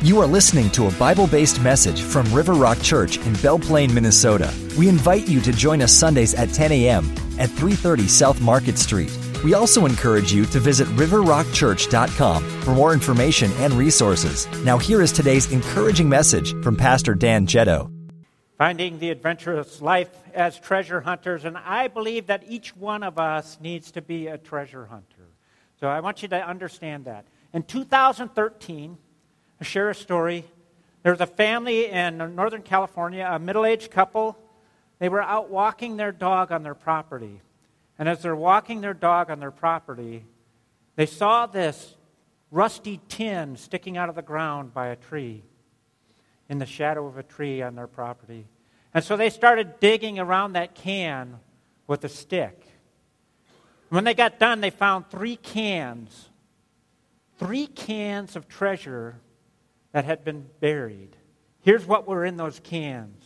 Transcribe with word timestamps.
You 0.00 0.20
are 0.20 0.28
listening 0.28 0.70
to 0.70 0.86
a 0.86 0.92
Bible 0.92 1.26
based 1.26 1.60
message 1.60 2.02
from 2.02 2.32
River 2.32 2.52
Rock 2.52 2.80
Church 2.80 3.18
in 3.18 3.32
Belle 3.42 3.58
Plaine, 3.58 3.92
Minnesota. 3.92 4.54
We 4.78 4.88
invite 4.88 5.26
you 5.26 5.40
to 5.40 5.50
join 5.50 5.82
us 5.82 5.92
Sundays 5.92 6.34
at 6.34 6.52
10 6.52 6.70
a.m. 6.70 7.04
at 7.40 7.50
330 7.50 8.06
South 8.06 8.40
Market 8.40 8.78
Street. 8.78 9.10
We 9.42 9.54
also 9.54 9.86
encourage 9.86 10.32
you 10.32 10.44
to 10.46 10.60
visit 10.60 10.86
riverrockchurch.com 10.88 12.44
for 12.62 12.74
more 12.76 12.92
information 12.92 13.50
and 13.54 13.72
resources. 13.72 14.46
Now, 14.62 14.78
here 14.78 15.02
is 15.02 15.10
today's 15.10 15.50
encouraging 15.50 16.08
message 16.08 16.52
from 16.62 16.76
Pastor 16.76 17.16
Dan 17.16 17.48
Jetto. 17.48 17.92
Finding 18.56 19.00
the 19.00 19.10
adventurous 19.10 19.82
life 19.82 20.10
as 20.32 20.60
treasure 20.60 21.00
hunters, 21.00 21.44
and 21.44 21.58
I 21.58 21.88
believe 21.88 22.28
that 22.28 22.44
each 22.46 22.76
one 22.76 23.02
of 23.02 23.18
us 23.18 23.58
needs 23.60 23.90
to 23.90 24.00
be 24.00 24.28
a 24.28 24.38
treasure 24.38 24.86
hunter. 24.86 25.26
So 25.80 25.88
I 25.88 25.98
want 25.98 26.22
you 26.22 26.28
to 26.28 26.48
understand 26.48 27.06
that. 27.06 27.26
In 27.52 27.64
2013, 27.64 28.92
I 28.92 29.07
share 29.64 29.90
a 29.90 29.94
story. 29.94 30.44
There 31.02 31.12
was 31.12 31.20
a 31.20 31.26
family 31.26 31.86
in 31.86 32.18
Northern 32.34 32.62
California, 32.62 33.28
a 33.28 33.38
middle 33.38 33.64
aged 33.64 33.90
couple. 33.90 34.38
They 34.98 35.08
were 35.08 35.22
out 35.22 35.50
walking 35.50 35.96
their 35.96 36.12
dog 36.12 36.52
on 36.52 36.62
their 36.62 36.74
property. 36.74 37.40
And 37.98 38.08
as 38.08 38.22
they're 38.22 38.36
walking 38.36 38.80
their 38.80 38.94
dog 38.94 39.30
on 39.30 39.40
their 39.40 39.50
property, 39.50 40.24
they 40.96 41.06
saw 41.06 41.46
this 41.46 41.96
rusty 42.50 43.00
tin 43.08 43.56
sticking 43.56 43.96
out 43.96 44.08
of 44.08 44.14
the 44.14 44.22
ground 44.22 44.72
by 44.72 44.88
a 44.88 44.96
tree, 44.96 45.42
in 46.48 46.58
the 46.58 46.66
shadow 46.66 47.06
of 47.06 47.18
a 47.18 47.22
tree 47.22 47.60
on 47.62 47.74
their 47.74 47.86
property. 47.86 48.46
And 48.94 49.04
so 49.04 49.16
they 49.16 49.30
started 49.30 49.80
digging 49.80 50.18
around 50.18 50.54
that 50.54 50.74
can 50.74 51.40
with 51.86 52.04
a 52.04 52.08
stick. 52.08 52.66
When 53.90 54.04
they 54.04 54.14
got 54.14 54.38
done, 54.38 54.60
they 54.60 54.70
found 54.70 55.10
three 55.10 55.36
cans, 55.36 56.28
three 57.38 57.66
cans 57.66 58.36
of 58.36 58.48
treasure 58.48 59.16
that 59.92 60.04
had 60.04 60.24
been 60.24 60.46
buried. 60.60 61.16
Here's 61.60 61.86
what 61.86 62.06
were 62.06 62.24
in 62.24 62.36
those 62.36 62.60
cans 62.60 63.24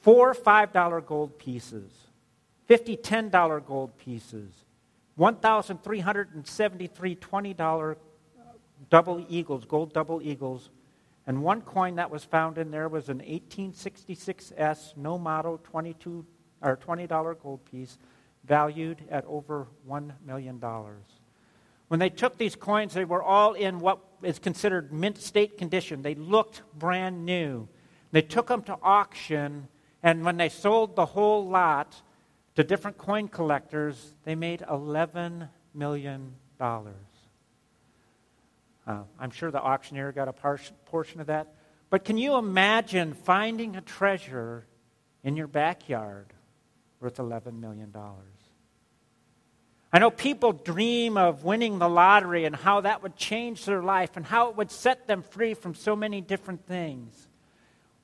four 0.00 0.34
$5 0.34 1.06
gold 1.06 1.38
pieces, 1.38 1.90
50 2.66 2.98
$10 2.98 3.66
gold 3.66 3.96
pieces, 3.96 4.50
1,373 5.16 7.16
$20 7.16 7.92
uh, 7.92 7.94
double 8.90 9.24
eagles, 9.28 9.64
gold 9.64 9.92
double 9.92 10.20
eagles, 10.22 10.70
and 11.26 11.42
one 11.42 11.62
coin 11.62 11.96
that 11.96 12.10
was 12.10 12.24
found 12.24 12.58
in 12.58 12.70
there 12.70 12.88
was 12.88 13.08
an 13.08 13.20
1866S 13.20 14.96
no 14.96 15.16
motto 15.16 15.58
22 15.64 16.24
or 16.60 16.76
$20 16.76 17.42
gold 17.42 17.64
piece 17.64 17.98
valued 18.44 19.02
at 19.10 19.24
over 19.24 19.66
$1 19.88 20.10
million. 20.26 20.62
When 21.94 22.00
they 22.00 22.10
took 22.10 22.38
these 22.38 22.56
coins, 22.56 22.92
they 22.92 23.04
were 23.04 23.22
all 23.22 23.52
in 23.52 23.78
what 23.78 24.00
is 24.20 24.40
considered 24.40 24.92
mint 24.92 25.16
state 25.16 25.56
condition. 25.56 26.02
They 26.02 26.16
looked 26.16 26.62
brand 26.76 27.24
new. 27.24 27.68
They 28.10 28.20
took 28.20 28.48
them 28.48 28.62
to 28.62 28.76
auction, 28.82 29.68
and 30.02 30.24
when 30.24 30.36
they 30.36 30.48
sold 30.48 30.96
the 30.96 31.06
whole 31.06 31.46
lot 31.46 32.02
to 32.56 32.64
different 32.64 32.98
coin 32.98 33.28
collectors, 33.28 34.16
they 34.24 34.34
made 34.34 34.58
$11 34.68 35.48
million. 35.72 36.34
Uh, 36.58 36.82
I'm 38.84 39.30
sure 39.30 39.52
the 39.52 39.62
auctioneer 39.62 40.10
got 40.10 40.26
a 40.26 40.32
par- 40.32 40.58
portion 40.86 41.20
of 41.20 41.28
that. 41.28 41.54
But 41.90 42.04
can 42.04 42.18
you 42.18 42.34
imagine 42.34 43.14
finding 43.14 43.76
a 43.76 43.80
treasure 43.80 44.66
in 45.22 45.36
your 45.36 45.46
backyard 45.46 46.32
worth 46.98 47.18
$11 47.18 47.60
million? 47.60 47.94
I 49.94 50.00
know 50.00 50.10
people 50.10 50.52
dream 50.52 51.16
of 51.16 51.44
winning 51.44 51.78
the 51.78 51.88
lottery 51.88 52.46
and 52.46 52.56
how 52.56 52.80
that 52.80 53.04
would 53.04 53.14
change 53.14 53.64
their 53.64 53.80
life 53.80 54.16
and 54.16 54.26
how 54.26 54.48
it 54.48 54.56
would 54.56 54.72
set 54.72 55.06
them 55.06 55.22
free 55.22 55.54
from 55.54 55.76
so 55.76 55.94
many 55.94 56.20
different 56.20 56.66
things. 56.66 57.28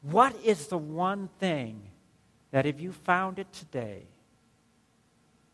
What 0.03 0.37
is 0.45 0.69
the 0.69 0.79
one 0.79 1.29
thing 1.41 1.83
that 2.53 2.65
if 2.65 2.81
you 2.81 2.93
found 2.93 3.41
it 3.41 3.53
today, 3.53 4.05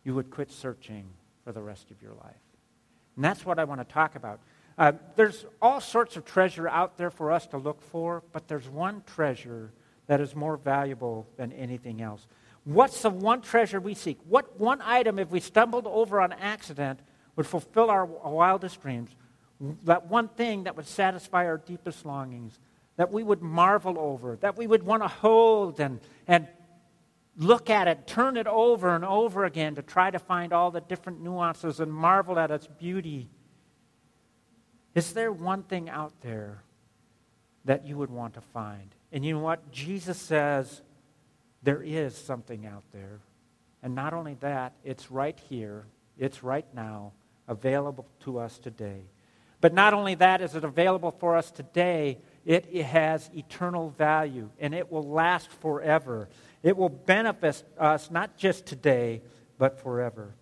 you 0.05 0.15
would 0.15 0.31
quit 0.31 0.53
searching 0.53 1.07
for 1.43 1.53
the 1.53 1.63
rest 1.63 1.91
of 1.91 2.03
your 2.03 2.13
life? 2.13 2.35
And 3.17 3.25
that's 3.25 3.47
what 3.47 3.59
I 3.59 3.65
want 3.65 3.81
to 3.81 3.91
talk 3.91 4.15
about. 4.15 4.39
Uh, 4.77 4.93
there's 5.15 5.47
all 5.63 5.81
sorts 5.81 6.19
of 6.19 6.27
treasure 6.27 6.69
out 6.69 6.99
there 6.99 7.11
for 7.11 7.33
us 7.33 7.47
to 7.47 7.57
look 7.57 7.81
for, 7.81 8.23
but 8.35 8.47
there's 8.47 8.69
one 8.69 9.03
treasure 9.07 9.73
that 10.07 10.21
is 10.21 10.37
more 10.37 10.59
valuable 10.59 11.27
than 11.39 11.51
anything 11.53 12.03
else. 12.03 12.27
What's 12.67 13.03
the 13.03 13.11
one 13.11 13.43
treasure 13.43 13.79
we 13.79 13.95
seek? 13.95 14.19
What 14.29 14.59
one 14.59 14.83
item, 14.83 15.21
if 15.21 15.31
we 15.31 15.39
stumbled 15.39 15.87
over 15.87 16.21
on 16.21 16.33
accident, 16.33 16.99
would 17.37 17.47
fulfill 17.47 17.91
our 17.91 18.05
wildest 18.05 18.83
dreams? 18.83 19.09
That 19.85 20.09
one 20.09 20.27
thing 20.27 20.65
that 20.65 20.77
would 20.77 20.89
satisfy 20.89 21.47
our 21.47 21.59
deepest 21.59 22.05
longings, 22.05 22.59
that 22.97 23.13
we 23.13 23.23
would 23.23 23.41
marvel 23.41 23.97
over, 24.01 24.35
that 24.41 24.59
we 24.59 24.67
would 24.67 24.83
want 24.83 25.05
to 25.05 25.09
hold 25.09 25.79
and, 25.79 26.01
and 26.27 26.49
look 27.37 27.71
at 27.71 27.87
it, 27.87 28.05
turn 28.09 28.37
it 28.37 28.49
over 28.49 28.97
and 28.97 29.05
over 29.05 29.45
again 29.45 29.77
to 29.77 29.83
try 29.83 30.11
to 30.11 30.19
find 30.19 30.53
all 30.53 30.73
the 30.73 30.81
different 30.81 31.21
nuances 31.23 31.79
and 31.79 31.93
marvel 31.93 32.37
at 32.37 32.51
its 32.51 32.67
beauty. 32.67 33.29
Is 34.97 35.13
there 35.13 35.31
one 35.31 35.63
thing 35.63 35.89
out 35.89 36.21
there 36.21 36.65
that 37.65 37.87
you 37.87 37.97
would 37.97 38.11
want 38.11 38.35
to 38.35 38.41
find? 38.41 38.93
And 39.13 39.25
you 39.25 39.35
know 39.35 39.41
what? 39.41 39.71
Jesus 39.71 40.19
says, 40.19 40.83
there 41.67 41.83
is 41.83 42.17
something 42.17 42.65
out 42.65 42.85
there. 42.93 43.19
And 43.83 43.97
not 43.97 44.15
only 44.15 44.35
that, 44.35 44.73
it's 44.85 45.11
right 45.11 45.37
here, 45.49 45.85
it's 46.17 46.45
right 46.45 46.67
now, 46.73 47.13
available 47.49 48.07
to 48.21 48.39
us 48.39 48.59
today. 48.59 49.01
But 49.61 49.75
not 49.75 49.93
only 49.93 50.15
that 50.15 50.41
is 50.41 50.55
it 50.55 50.63
available 50.63 51.11
for 51.11 51.37
us 51.37 51.51
today, 51.51 52.19
it, 52.45 52.73
has 52.73 53.29
eternal 53.35 53.91
value 53.91 54.49
and 54.61 54.75
it 54.75 54.93
will 54.93 55.03
last 55.03 55.51
forever. 55.51 56.29
It 56.63 56.77
will 56.77 56.89
benefit 56.89 57.65
us 57.77 58.13
not 58.13 58.37
just 58.37 58.67
today, 58.67 59.23
but 59.59 59.81
forever. 59.81 60.35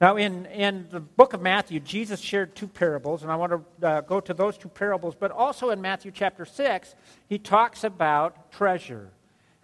Now, 0.00 0.18
in, 0.18 0.46
in 0.46 0.86
the 0.92 1.00
book 1.00 1.32
of 1.32 1.42
Matthew, 1.42 1.80
Jesus 1.80 2.20
shared 2.20 2.54
two 2.54 2.68
parables, 2.68 3.24
and 3.24 3.32
I 3.32 3.34
want 3.34 3.52
to 3.80 3.86
uh, 3.88 4.00
go 4.02 4.20
to 4.20 4.32
those 4.32 4.56
two 4.56 4.68
parables. 4.68 5.16
But 5.18 5.32
also 5.32 5.70
in 5.70 5.80
Matthew 5.80 6.12
chapter 6.12 6.44
6, 6.44 6.94
he 7.26 7.38
talks 7.38 7.82
about 7.82 8.52
treasure. 8.52 9.10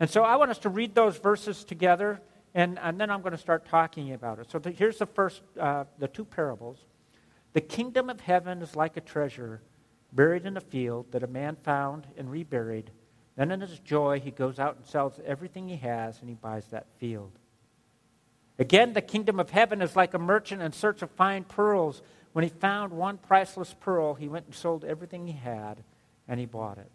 And 0.00 0.10
so 0.10 0.22
I 0.22 0.36
want 0.36 0.50
us 0.50 0.58
to 0.58 0.68
read 0.68 0.94
those 0.94 1.16
verses 1.18 1.64
together, 1.64 2.20
and, 2.54 2.78
and 2.80 3.00
then 3.00 3.10
I'm 3.10 3.20
going 3.20 3.32
to 3.32 3.38
start 3.38 3.66
talking 3.66 4.12
about 4.12 4.38
it. 4.38 4.50
So 4.50 4.58
the, 4.58 4.70
here's 4.70 4.98
the 4.98 5.06
first, 5.06 5.42
uh, 5.58 5.84
the 5.98 6.08
two 6.08 6.24
parables. 6.24 6.78
The 7.52 7.60
kingdom 7.60 8.10
of 8.10 8.20
heaven 8.20 8.60
is 8.62 8.74
like 8.74 8.96
a 8.96 9.00
treasure 9.00 9.60
buried 10.12 10.46
in 10.46 10.56
a 10.56 10.60
field 10.60 11.06
that 11.12 11.22
a 11.22 11.28
man 11.28 11.56
found 11.62 12.06
and 12.16 12.30
reburied. 12.30 12.90
Then 13.36 13.50
in 13.50 13.60
his 13.60 13.78
joy, 13.80 14.20
he 14.20 14.30
goes 14.30 14.58
out 14.58 14.76
and 14.76 14.86
sells 14.86 15.18
everything 15.24 15.68
he 15.68 15.76
has, 15.76 16.20
and 16.20 16.28
he 16.28 16.36
buys 16.36 16.66
that 16.68 16.86
field. 16.98 17.32
Again, 18.58 18.92
the 18.92 19.02
kingdom 19.02 19.40
of 19.40 19.50
heaven 19.50 19.82
is 19.82 19.96
like 19.96 20.14
a 20.14 20.18
merchant 20.18 20.62
in 20.62 20.72
search 20.72 21.02
of 21.02 21.10
fine 21.10 21.42
pearls. 21.44 22.02
When 22.32 22.44
he 22.44 22.50
found 22.50 22.92
one 22.92 23.18
priceless 23.18 23.74
pearl, 23.78 24.14
he 24.14 24.28
went 24.28 24.46
and 24.46 24.54
sold 24.54 24.84
everything 24.84 25.26
he 25.26 25.32
had, 25.32 25.82
and 26.28 26.38
he 26.38 26.46
bought 26.46 26.78
it. 26.78 26.90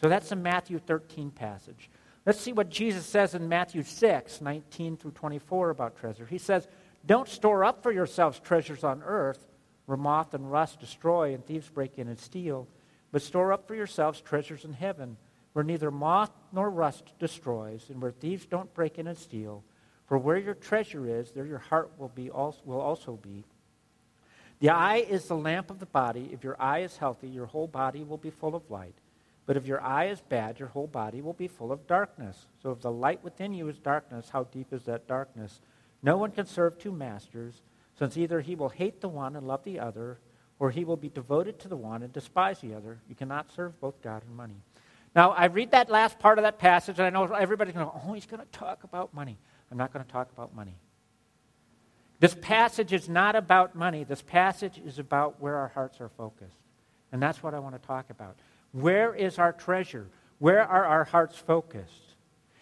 So 0.00 0.08
that's 0.08 0.28
the 0.28 0.36
Matthew 0.36 0.78
13 0.78 1.30
passage. 1.30 1.90
Let's 2.26 2.40
see 2.40 2.52
what 2.52 2.70
Jesus 2.70 3.04
says 3.04 3.34
in 3.34 3.48
Matthew 3.48 3.82
6, 3.82 4.40
19 4.40 4.96
through 4.96 5.10
24 5.10 5.70
about 5.70 5.96
treasure. 5.96 6.26
He 6.26 6.38
says, 6.38 6.66
Don't 7.04 7.28
store 7.28 7.64
up 7.64 7.82
for 7.82 7.92
yourselves 7.92 8.40
treasures 8.40 8.82
on 8.82 9.02
earth 9.02 9.46
where 9.86 9.98
moth 9.98 10.32
and 10.32 10.50
rust 10.50 10.80
destroy 10.80 11.34
and 11.34 11.44
thieves 11.44 11.68
break 11.68 11.98
in 11.98 12.08
and 12.08 12.18
steal, 12.18 12.66
but 13.12 13.20
store 13.20 13.52
up 13.52 13.68
for 13.68 13.74
yourselves 13.74 14.20
treasures 14.22 14.64
in 14.64 14.72
heaven 14.72 15.18
where 15.52 15.64
neither 15.64 15.90
moth 15.90 16.30
nor 16.52 16.70
rust 16.70 17.12
destroys 17.18 17.88
and 17.90 18.00
where 18.00 18.10
thieves 18.10 18.46
don't 18.46 18.72
break 18.74 18.98
in 18.98 19.06
and 19.06 19.18
steal. 19.18 19.62
For 20.06 20.18
where 20.18 20.36
your 20.36 20.54
treasure 20.54 21.06
is, 21.06 21.30
there 21.30 21.46
your 21.46 21.58
heart 21.58 21.92
will, 21.98 22.08
be 22.08 22.30
also, 22.30 22.60
will 22.64 22.80
also 22.80 23.18
be. 23.22 23.44
The 24.60 24.70
eye 24.70 25.04
is 25.08 25.26
the 25.26 25.36
lamp 25.36 25.70
of 25.70 25.78
the 25.78 25.86
body. 25.86 26.30
If 26.32 26.44
your 26.44 26.60
eye 26.60 26.80
is 26.80 26.96
healthy, 26.96 27.28
your 27.28 27.46
whole 27.46 27.68
body 27.68 28.02
will 28.02 28.18
be 28.18 28.30
full 28.30 28.54
of 28.54 28.70
light. 28.70 28.94
But 29.46 29.56
if 29.56 29.66
your 29.66 29.82
eye 29.82 30.06
is 30.06 30.20
bad, 30.20 30.58
your 30.58 30.68
whole 30.68 30.86
body 30.86 31.20
will 31.20 31.34
be 31.34 31.48
full 31.48 31.70
of 31.70 31.86
darkness. 31.86 32.46
So 32.62 32.70
if 32.70 32.80
the 32.80 32.90
light 32.90 33.22
within 33.22 33.52
you 33.52 33.68
is 33.68 33.78
darkness, 33.78 34.30
how 34.30 34.44
deep 34.44 34.72
is 34.72 34.84
that 34.84 35.06
darkness? 35.06 35.60
No 36.02 36.16
one 36.16 36.30
can 36.30 36.46
serve 36.46 36.78
two 36.78 36.92
masters, 36.92 37.62
since 37.98 38.16
either 38.16 38.40
he 38.40 38.54
will 38.54 38.70
hate 38.70 39.00
the 39.00 39.08
one 39.08 39.36
and 39.36 39.46
love 39.46 39.64
the 39.64 39.78
other, 39.78 40.18
or 40.58 40.70
he 40.70 40.84
will 40.84 40.96
be 40.96 41.08
devoted 41.08 41.58
to 41.60 41.68
the 41.68 41.76
one 41.76 42.02
and 42.02 42.12
despise 42.12 42.60
the 42.60 42.74
other. 42.74 42.98
You 43.08 43.14
cannot 43.14 43.52
serve 43.52 43.78
both 43.80 44.00
God 44.02 44.22
and 44.26 44.36
money. 44.36 44.62
Now, 45.14 45.30
I 45.30 45.46
read 45.46 45.70
that 45.72 45.90
last 45.90 46.18
part 46.18 46.38
of 46.38 46.42
that 46.44 46.58
passage, 46.58 46.98
and 46.98 47.06
I 47.06 47.10
know 47.10 47.32
everybody's 47.34 47.74
going 47.74 47.86
to, 47.86 47.92
oh, 47.92 48.12
he's 48.14 48.26
going 48.26 48.40
to 48.40 48.58
talk 48.58 48.84
about 48.84 49.14
money. 49.14 49.38
I'm 49.70 49.78
not 49.78 49.92
going 49.92 50.04
to 50.04 50.10
talk 50.10 50.30
about 50.32 50.54
money. 50.54 50.76
This 52.18 52.34
passage 52.40 52.92
is 52.92 53.08
not 53.08 53.36
about 53.36 53.74
money. 53.74 54.04
This 54.04 54.22
passage 54.22 54.80
is 54.84 54.98
about 54.98 55.40
where 55.40 55.56
our 55.56 55.68
hearts 55.68 56.00
are 56.00 56.08
focused. 56.08 56.56
And 57.12 57.22
that's 57.22 57.42
what 57.42 57.54
I 57.54 57.58
want 57.58 57.80
to 57.80 57.86
talk 57.86 58.10
about. 58.10 58.36
Where 58.74 59.14
is 59.14 59.38
our 59.38 59.52
treasure? 59.52 60.08
Where 60.40 60.62
are 60.62 60.84
our 60.84 61.04
hearts 61.04 61.38
focused? 61.38 62.14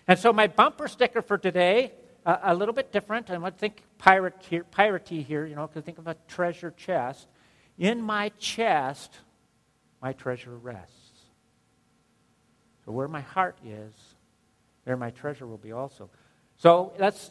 And 0.07 0.19
so, 0.19 0.33
my 0.33 0.47
bumper 0.47 0.87
sticker 0.87 1.23
for 1.23 1.39
today, 1.39 1.93
uh, 2.27 2.37
a 2.43 2.55
little 2.55 2.75
bit 2.75 2.93
different. 2.93 3.31
I 3.31 3.39
want 3.39 3.57
to 3.57 3.59
think 3.59 3.83
pirate 3.97 4.35
here, 4.49 4.65
piratey 4.71 5.25
here, 5.25 5.47
you 5.47 5.57
know, 5.57 5.67
because 5.67 5.85
think 5.85 5.97
of 5.97 6.07
a 6.07 6.17
treasure 6.29 6.71
chest. 6.77 7.29
In 7.79 8.03
my 8.03 8.29
chest 8.39 9.19
my 10.03 10.13
treasure 10.13 10.55
rests. 10.57 11.21
So 12.85 12.93
where 12.93 13.09
my 13.09 13.21
heart 13.21 13.57
is, 13.65 13.95
there 14.85 14.97
my 14.97 15.11
treasure 15.11 15.47
will 15.47 15.57
be 15.57 15.73
also. 15.73 16.11
So 16.57 16.93
let's 16.99 17.31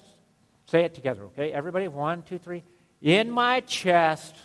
say 0.66 0.86
it 0.86 0.96
together, 0.96 1.26
okay? 1.26 1.52
Everybody, 1.52 1.90
one, 1.90 2.24
two, 2.24 2.38
three. 2.38 2.64
In 3.02 3.30
my 3.30 3.60
chest, 3.60 4.36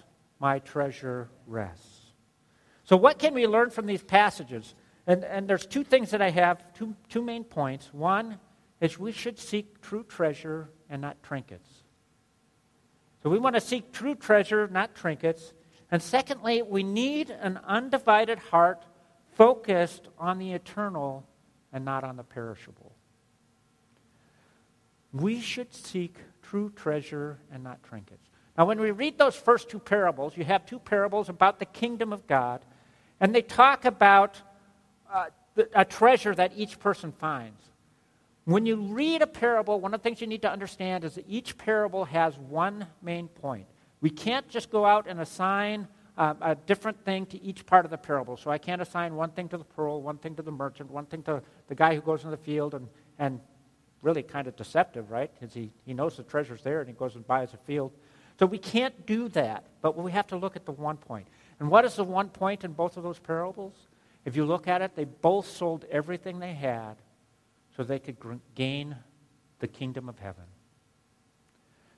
my 0.41 0.59
treasure 0.59 1.29
rests. 1.47 1.96
So, 2.87 2.97
what 2.97 3.19
can 3.19 3.35
we 3.35 3.47
learn 3.47 3.71
from 3.71 3.87
these 3.87 4.03
passages? 4.03 4.75
And, 5.07 5.25
and 5.25 5.49
there's 5.49 5.67
two 5.67 5.85
things 5.85 6.11
that 6.11 6.23
I 6.23 6.31
have, 6.31 6.73
two, 6.75 6.95
two 7.09 7.23
main 7.23 7.45
points. 7.45 7.93
One 7.93 8.39
is 8.81 8.99
we 8.99 9.13
should 9.13 9.39
seek 9.39 9.81
true 9.81 10.05
treasure 10.05 10.71
and 10.89 11.03
not 11.03 11.23
trinkets. 11.23 11.69
So, 13.23 13.31
we 13.31 13.39
want 13.39 13.57
to 13.57 13.61
seek 13.61 13.93
true 13.93 14.15
treasure, 14.15 14.69
not 14.69 14.95
trinkets. 14.95 15.53
And 15.91 16.01
secondly, 16.01 16.63
we 16.63 16.83
need 16.83 17.31
an 17.31 17.59
undivided 17.65 18.39
heart 18.39 18.85
focused 19.35 20.09
on 20.19 20.39
the 20.39 20.53
eternal 20.53 21.27
and 21.73 21.85
not 21.85 22.05
on 22.05 22.17
the 22.17 22.25
perishable. 22.25 22.93
We 25.13 25.41
should 25.41 25.75
seek 25.75 26.17
true 26.43 26.71
treasure 26.75 27.39
and 27.53 27.65
not 27.65 27.83
trinkets. 27.83 28.29
Now, 28.57 28.65
when 28.65 28.81
we 28.81 28.91
read 28.91 29.19
those 29.19 29.37
first 29.37 29.69
two 29.69 29.79
parables, 29.79 30.37
you 30.37 30.45
have 30.45 30.65
two 30.65 30.79
parables 30.79 31.29
about 31.29 31.59
the 31.59 31.67
kingdom 31.67 32.13
of 32.13 32.27
God, 32.27 32.65
and 33.21 33.35
they 33.35 33.43
talk 33.43 33.85
about 33.85 34.41
uh, 35.13 35.27
a 35.75 35.85
treasure 35.85 36.35
that 36.35 36.53
each 36.57 36.79
person 36.79 37.13
finds. 37.13 37.63
When 38.45 38.65
you 38.65 38.77
read 38.77 39.23
a 39.23 39.27
parable, 39.27 39.81
one 39.81 39.93
of 39.93 40.01
the 40.01 40.05
things 40.05 40.21
you 40.21 40.27
need 40.27 40.43
to 40.43 40.51
understand 40.51 41.05
is 41.05 41.17
that 41.17 41.25
each 41.29 41.59
parable 41.59 42.05
has 42.05 42.39
one 42.39 42.87
main 43.03 43.29
point. 43.29 43.67
We 44.01 44.11
can't 44.11 44.49
just 44.49 44.71
go 44.71 44.85
out 44.85 45.07
and 45.09 45.21
assign 45.21 45.89
uh, 46.17 46.35
a 46.41 46.55
different 46.55 47.05
thing 47.05 47.27
to 47.27 47.43
each 47.43 47.67
part 47.67 47.85
of 47.85 47.91
the 47.91 47.99
parable. 47.99 48.37
So 48.37 48.51
I 48.51 48.59
can't 48.59 48.81
assign 48.81 49.17
one 49.17 49.31
thing 49.31 49.49
to 49.49 49.59
the 49.59 49.65
pearl, 49.65 50.01
one 50.01 50.19
thing 50.19 50.37
to 50.37 50.43
the 50.43 50.53
merchant, 50.53 50.91
one 50.91 51.07
thing 51.07 51.23
to 51.25 51.43
the 51.69 51.75
guy 51.75 51.95
who 51.95 52.01
goes 52.01 52.25
in 52.25 52.31
the 52.31 52.37
field 52.37 52.75
and, 52.75 52.89
and 53.19 53.41
really 54.03 54.23
kind 54.23 54.47
of 54.47 54.57
deceptive, 54.57 55.11
right? 55.11 55.31
Because 55.35 55.53
he, 55.53 55.73
he 55.85 55.93
knows 55.93 56.17
the 56.17 56.23
treasure's 56.23 56.63
there 56.63 56.81
and 56.81 56.89
he 56.89 56.95
goes 56.95 57.17
and 57.17 57.27
buys 57.27 57.53
a 57.53 57.59
field. 57.59 57.93
So 58.39 58.47
we 58.47 58.59
can't 58.59 59.07
do 59.07 59.29
that, 59.31 59.65
but 59.81 59.97
we 59.97 60.13
have 60.13 60.27
to 60.29 60.37
look 60.37 60.57
at 60.57 60.67
the 60.67 60.73
one 60.73 60.99
point. 60.99 61.27
And 61.59 61.71
what 61.71 61.85
is 61.85 61.95
the 61.95 62.05
one 62.05 62.29
point 62.29 62.65
in 62.65 62.73
both 62.73 62.97
of 62.97 63.03
those 63.03 63.19
parables? 63.19 63.75
If 64.25 64.37
you 64.37 64.45
look 64.45 64.69
at 64.69 64.83
it, 64.83 64.95
they 64.95 65.05
both 65.05 65.49
sold 65.49 65.85
everything 65.91 66.39
they 66.39 66.55
had 66.55 66.97
so 67.77 67.83
they 67.83 67.99
could 67.99 68.17
gain 68.55 68.97
the 69.61 69.69
kingdom 69.69 70.09
of 70.09 70.19
heaven. 70.19 70.45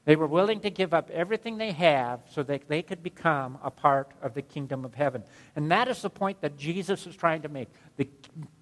They 0.04 0.16
were 0.16 0.26
willing 0.26 0.60
to 0.60 0.70
give 0.70 0.94
up 0.94 1.10
everything 1.10 1.58
they 1.58 1.72
have 1.72 2.20
so 2.30 2.42
that 2.44 2.68
they 2.68 2.82
could 2.82 3.02
become 3.02 3.58
a 3.62 3.70
part 3.70 4.12
of 4.22 4.34
the 4.34 4.42
kingdom 4.42 4.84
of 4.84 4.94
heaven. 4.94 5.22
And 5.54 5.70
that 5.70 5.88
is 5.88 6.00
the 6.00 6.10
point 6.10 6.40
that 6.40 6.56
Jesus 6.56 7.06
is 7.06 7.14
trying 7.14 7.42
to 7.42 7.48
make. 7.48 7.68
The, 7.96 8.08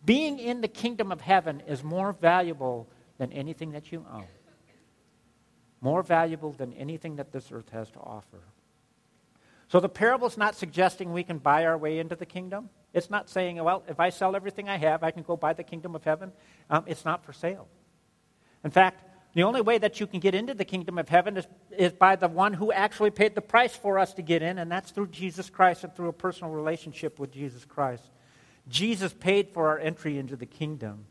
being 0.05 0.39
in 0.39 0.61
the 0.61 0.69
kingdom 0.69 1.13
of 1.13 1.21
heaven 1.21 1.63
is 1.69 1.85
more 1.85 2.13
valuable 2.13 2.89
than 3.19 3.33
anything 3.33 3.73
that 3.73 3.93
you 3.93 4.05
own 4.13 4.25
more 5.81 6.03
valuable 6.03 6.53
than 6.53 6.73
anything 6.73 7.17
that 7.17 7.33
this 7.33 7.53
earth 7.53 7.71
has 7.71 7.91
to 7.91 8.01
offer. 8.01 8.41
So 9.69 9.81
the 9.81 9.89
parable's 9.89 10.37
not 10.37 10.55
suggesting 10.55 11.13
we 11.13 11.25
can 11.25 11.39
buy 11.39 11.67
our 11.67 11.77
way 11.77 11.99
into 11.99 12.15
the 12.15 12.27
kingdom. 12.27 12.71
It's 12.93 13.11
not 13.11 13.29
saying, 13.29 13.63
well, 13.63 13.83
if 13.89 13.99
I 13.99 14.11
sell 14.11 14.37
everything 14.37 14.69
I 14.69 14.77
have, 14.77 15.03
I 15.03 15.11
can 15.11 15.23
go 15.23 15.37
buy 15.37 15.53
the 15.53 15.65
kingdom 15.65 15.95
of 15.95 16.05
heaven. 16.05 16.33
Um, 16.71 16.85
it's 16.87 17.05
not 17.05 17.25
for 17.25 17.33
sale. 17.33 17.67
In 18.65 18.71
fact, 18.71 19.03
the 19.35 19.43
only 19.43 19.61
way 19.61 19.77
that 19.77 20.01
you 20.01 20.07
can 20.07 20.21
get 20.21 20.35
into 20.35 20.55
the 20.55 20.65
kingdom 20.65 20.97
of 20.97 21.09
heaven 21.09 21.37
is, 21.37 21.47
is 21.77 21.93
by 21.93 22.17
the 22.17 22.29
one 22.29 22.55
who 22.55 22.73
actually 22.73 23.11
paid 23.11 23.35
the 23.35 23.43
price 23.43 23.77
for 23.77 23.99
us 23.99 24.15
to 24.15 24.23
get 24.23 24.41
in, 24.41 24.57
and 24.57 24.73
that's 24.73 24.93
through 24.93 25.09
Jesus 25.09 25.51
Christ 25.51 25.85
and 25.85 25.95
through 25.95 26.09
a 26.09 26.13
personal 26.13 26.53
relationship 26.53 27.19
with 27.19 27.33
Jesus 27.33 27.65
Christ. 27.65 28.05
Jesus 28.69 29.13
paid 29.13 29.51
for 29.51 29.69
our 29.69 29.79
entry 29.79 30.17
into 30.17 30.37
the 30.37 30.47
kingdom. 30.47 31.05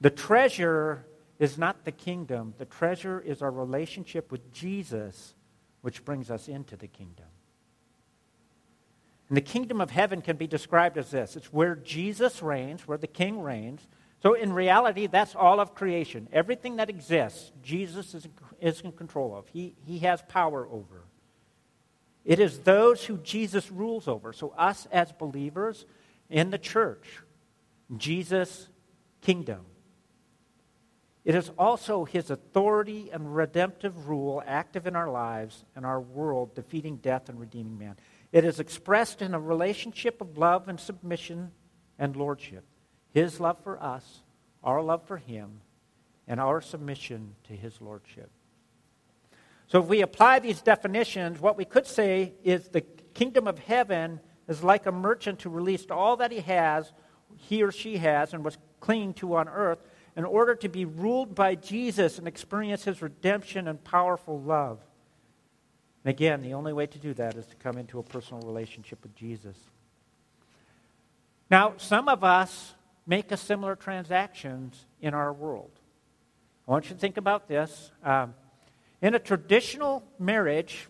The 0.00 0.10
treasure 0.10 1.04
is 1.38 1.58
not 1.58 1.84
the 1.84 1.92
kingdom. 1.92 2.54
The 2.56 2.64
treasure 2.64 3.20
is 3.20 3.42
our 3.42 3.50
relationship 3.50 4.32
with 4.32 4.52
Jesus, 4.52 5.34
which 5.82 6.04
brings 6.04 6.30
us 6.30 6.48
into 6.48 6.76
the 6.76 6.88
kingdom. 6.88 7.26
And 9.34 9.36
the 9.44 9.50
kingdom 9.50 9.80
of 9.80 9.90
heaven 9.90 10.22
can 10.22 10.36
be 10.36 10.46
described 10.46 10.96
as 10.96 11.10
this 11.10 11.34
it's 11.34 11.52
where 11.52 11.74
Jesus 11.74 12.40
reigns, 12.40 12.86
where 12.86 12.96
the 12.96 13.08
king 13.08 13.40
reigns. 13.40 13.84
So, 14.22 14.34
in 14.34 14.52
reality, 14.52 15.08
that's 15.08 15.34
all 15.34 15.58
of 15.58 15.74
creation. 15.74 16.28
Everything 16.32 16.76
that 16.76 16.88
exists, 16.88 17.50
Jesus 17.60 18.14
is, 18.14 18.28
is 18.60 18.80
in 18.82 18.92
control 18.92 19.34
of, 19.34 19.48
he, 19.48 19.74
he 19.84 19.98
has 19.98 20.22
power 20.28 20.68
over. 20.70 21.02
It 22.24 22.38
is 22.38 22.60
those 22.60 23.06
who 23.06 23.16
Jesus 23.18 23.72
rules 23.72 24.06
over. 24.06 24.32
So, 24.32 24.50
us 24.50 24.86
as 24.92 25.10
believers 25.10 25.84
in 26.30 26.50
the 26.50 26.58
church, 26.58 27.18
Jesus' 27.96 28.68
kingdom. 29.20 29.62
It 31.24 31.34
is 31.34 31.50
also 31.58 32.04
his 32.04 32.30
authority 32.30 33.10
and 33.12 33.34
redemptive 33.34 34.08
rule 34.08 34.44
active 34.46 34.86
in 34.86 34.94
our 34.94 35.10
lives 35.10 35.64
and 35.74 35.84
our 35.84 36.00
world, 36.00 36.54
defeating 36.54 36.98
death 36.98 37.28
and 37.28 37.40
redeeming 37.40 37.78
man. 37.78 37.96
It 38.34 38.44
is 38.44 38.58
expressed 38.58 39.22
in 39.22 39.32
a 39.32 39.38
relationship 39.38 40.20
of 40.20 40.36
love 40.36 40.68
and 40.68 40.80
submission 40.80 41.52
and 42.00 42.16
lordship. 42.16 42.64
His 43.12 43.38
love 43.38 43.62
for 43.62 43.80
us, 43.80 44.24
our 44.64 44.82
love 44.82 45.06
for 45.06 45.18
him, 45.18 45.60
and 46.26 46.40
our 46.40 46.60
submission 46.60 47.36
to 47.44 47.52
his 47.52 47.80
lordship. 47.80 48.28
So, 49.68 49.78
if 49.78 49.86
we 49.86 50.02
apply 50.02 50.40
these 50.40 50.60
definitions, 50.62 51.38
what 51.38 51.56
we 51.56 51.64
could 51.64 51.86
say 51.86 52.32
is 52.42 52.66
the 52.70 52.80
kingdom 52.80 53.46
of 53.46 53.60
heaven 53.60 54.18
is 54.48 54.64
like 54.64 54.86
a 54.86 54.92
merchant 54.92 55.40
who 55.40 55.50
released 55.50 55.92
all 55.92 56.16
that 56.16 56.32
he 56.32 56.40
has, 56.40 56.92
he 57.36 57.62
or 57.62 57.70
she 57.70 57.98
has, 57.98 58.34
and 58.34 58.44
was 58.44 58.58
clinging 58.80 59.14
to 59.14 59.36
on 59.36 59.48
earth 59.48 59.78
in 60.16 60.24
order 60.24 60.56
to 60.56 60.68
be 60.68 60.84
ruled 60.84 61.36
by 61.36 61.54
Jesus 61.54 62.18
and 62.18 62.26
experience 62.26 62.82
his 62.82 63.00
redemption 63.00 63.68
and 63.68 63.84
powerful 63.84 64.40
love. 64.40 64.80
And 66.04 66.10
again, 66.10 66.42
the 66.42 66.54
only 66.54 66.72
way 66.72 66.86
to 66.86 66.98
do 66.98 67.14
that 67.14 67.34
is 67.34 67.46
to 67.46 67.56
come 67.56 67.78
into 67.78 67.98
a 67.98 68.02
personal 68.02 68.42
relationship 68.42 69.02
with 69.02 69.14
Jesus. 69.14 69.56
Now, 71.50 71.74
some 71.78 72.08
of 72.08 72.22
us 72.22 72.74
make 73.06 73.32
a 73.32 73.36
similar 73.36 73.76
transactions 73.76 74.84
in 75.00 75.14
our 75.14 75.32
world. 75.32 75.70
I 76.66 76.70
want 76.70 76.86
you 76.86 76.94
to 76.94 77.00
think 77.00 77.16
about 77.16 77.48
this. 77.48 77.90
Um, 78.02 78.34
in 79.02 79.14
a 79.14 79.18
traditional 79.18 80.02
marriage, 80.18 80.88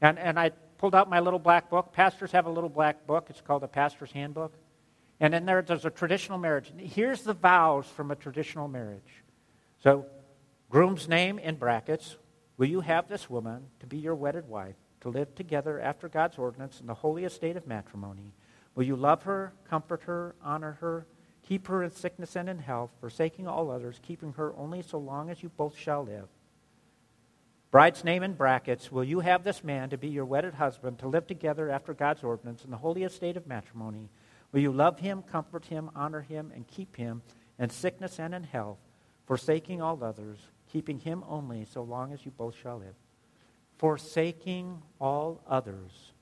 and, 0.00 0.18
and 0.18 0.38
I 0.38 0.50
pulled 0.78 0.94
out 0.94 1.10
my 1.10 1.20
little 1.20 1.40
black 1.40 1.68
book. 1.68 1.92
Pastors 1.92 2.30
have 2.32 2.46
a 2.46 2.50
little 2.50 2.70
black 2.70 3.06
book. 3.06 3.26
It's 3.28 3.40
called 3.40 3.62
the 3.62 3.68
Pastor's 3.68 4.12
Handbook. 4.12 4.52
And 5.20 5.34
in 5.34 5.44
there, 5.44 5.62
there's 5.62 5.84
a 5.84 5.90
traditional 5.90 6.38
marriage. 6.38 6.72
Here's 6.76 7.22
the 7.22 7.34
vows 7.34 7.86
from 7.86 8.12
a 8.12 8.16
traditional 8.16 8.68
marriage. 8.68 9.24
So, 9.82 10.06
groom's 10.70 11.08
name 11.08 11.40
in 11.40 11.56
brackets. 11.56 12.16
Will 12.58 12.66
you 12.66 12.80
have 12.80 13.08
this 13.08 13.30
woman 13.30 13.68
to 13.78 13.86
be 13.86 13.98
your 13.98 14.16
wedded 14.16 14.48
wife, 14.48 14.74
to 15.00 15.08
live 15.08 15.34
together 15.36 15.80
after 15.80 16.08
God's 16.08 16.38
ordinance 16.38 16.80
in 16.80 16.88
the 16.88 16.94
holy 16.94 17.24
estate 17.24 17.56
of 17.56 17.68
matrimony? 17.68 18.34
Will 18.74 18.82
you 18.82 18.96
love 18.96 19.22
her, 19.22 19.52
comfort 19.70 20.02
her, 20.02 20.34
honor 20.42 20.78
her, 20.80 21.06
keep 21.42 21.68
her 21.68 21.84
in 21.84 21.92
sickness 21.92 22.34
and 22.34 22.48
in 22.48 22.58
health, 22.58 22.90
forsaking 23.00 23.46
all 23.46 23.70
others, 23.70 24.00
keeping 24.02 24.32
her 24.32 24.52
only 24.56 24.82
so 24.82 24.98
long 24.98 25.30
as 25.30 25.40
you 25.40 25.48
both 25.50 25.78
shall 25.78 26.04
live? 26.04 26.28
Bride's 27.70 28.02
name 28.02 28.24
in 28.24 28.32
brackets. 28.32 28.90
Will 28.90 29.04
you 29.04 29.20
have 29.20 29.44
this 29.44 29.62
man 29.62 29.90
to 29.90 29.98
be 29.98 30.08
your 30.08 30.24
wedded 30.24 30.54
husband, 30.54 30.98
to 30.98 31.08
live 31.08 31.26
together 31.28 31.70
after 31.70 31.94
God's 31.94 32.24
ordinance 32.24 32.64
in 32.64 32.70
the 32.70 32.78
holy 32.78 33.04
estate 33.04 33.36
of 33.36 33.46
matrimony? 33.46 34.08
Will 34.50 34.60
you 34.60 34.72
love 34.72 34.98
him, 34.98 35.22
comfort 35.22 35.66
him, 35.66 35.90
honor 35.94 36.22
him, 36.22 36.50
and 36.54 36.66
keep 36.66 36.96
him 36.96 37.22
in 37.58 37.70
sickness 37.70 38.18
and 38.18 38.34
in 38.34 38.42
health, 38.42 38.78
forsaking 39.26 39.82
all 39.82 40.02
others, 40.02 40.38
keeping 40.68 40.98
him 40.98 41.24
only 41.28 41.64
so 41.64 41.82
long 41.82 42.12
as 42.12 42.24
you 42.24 42.30
both 42.30 42.54
shall 42.56 42.78
live? 42.78 42.94
Forsaking 43.78 44.82
all 45.00 45.40
others 45.48 46.12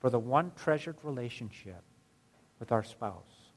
for 0.00 0.10
the 0.10 0.18
one 0.18 0.52
treasured 0.56 0.96
relationship 1.02 1.82
with 2.58 2.72
our 2.72 2.82
spouse. 2.82 3.50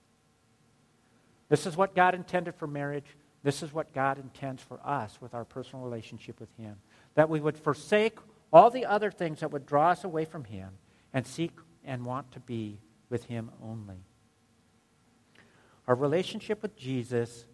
This 1.49 1.65
is 1.65 1.77
what 1.77 1.95
God 1.95 2.13
intended 2.13 2.55
for 2.55 2.67
marriage. 2.67 3.15
This 3.43 3.63
is 3.63 3.73
what 3.73 3.93
God 3.93 4.17
intends 4.17 4.61
for 4.61 4.79
us 4.85 5.19
with 5.21 5.33
our 5.33 5.45
personal 5.45 5.85
relationship 5.85 6.39
with 6.39 6.49
Him. 6.57 6.77
That 7.15 7.29
we 7.29 7.39
would 7.39 7.57
forsake 7.57 8.17
all 8.51 8.69
the 8.69 8.85
other 8.85 9.11
things 9.11 9.39
that 9.39 9.51
would 9.51 9.65
draw 9.65 9.91
us 9.91 10.03
away 10.03 10.25
from 10.25 10.43
Him 10.43 10.69
and 11.13 11.25
seek 11.25 11.51
and 11.85 12.05
want 12.05 12.31
to 12.33 12.39
be 12.39 12.79
with 13.09 13.25
Him 13.25 13.51
only. 13.63 14.03
Our 15.87 15.95
relationship 15.95 16.61
with 16.61 16.75
Jesus 16.75 17.45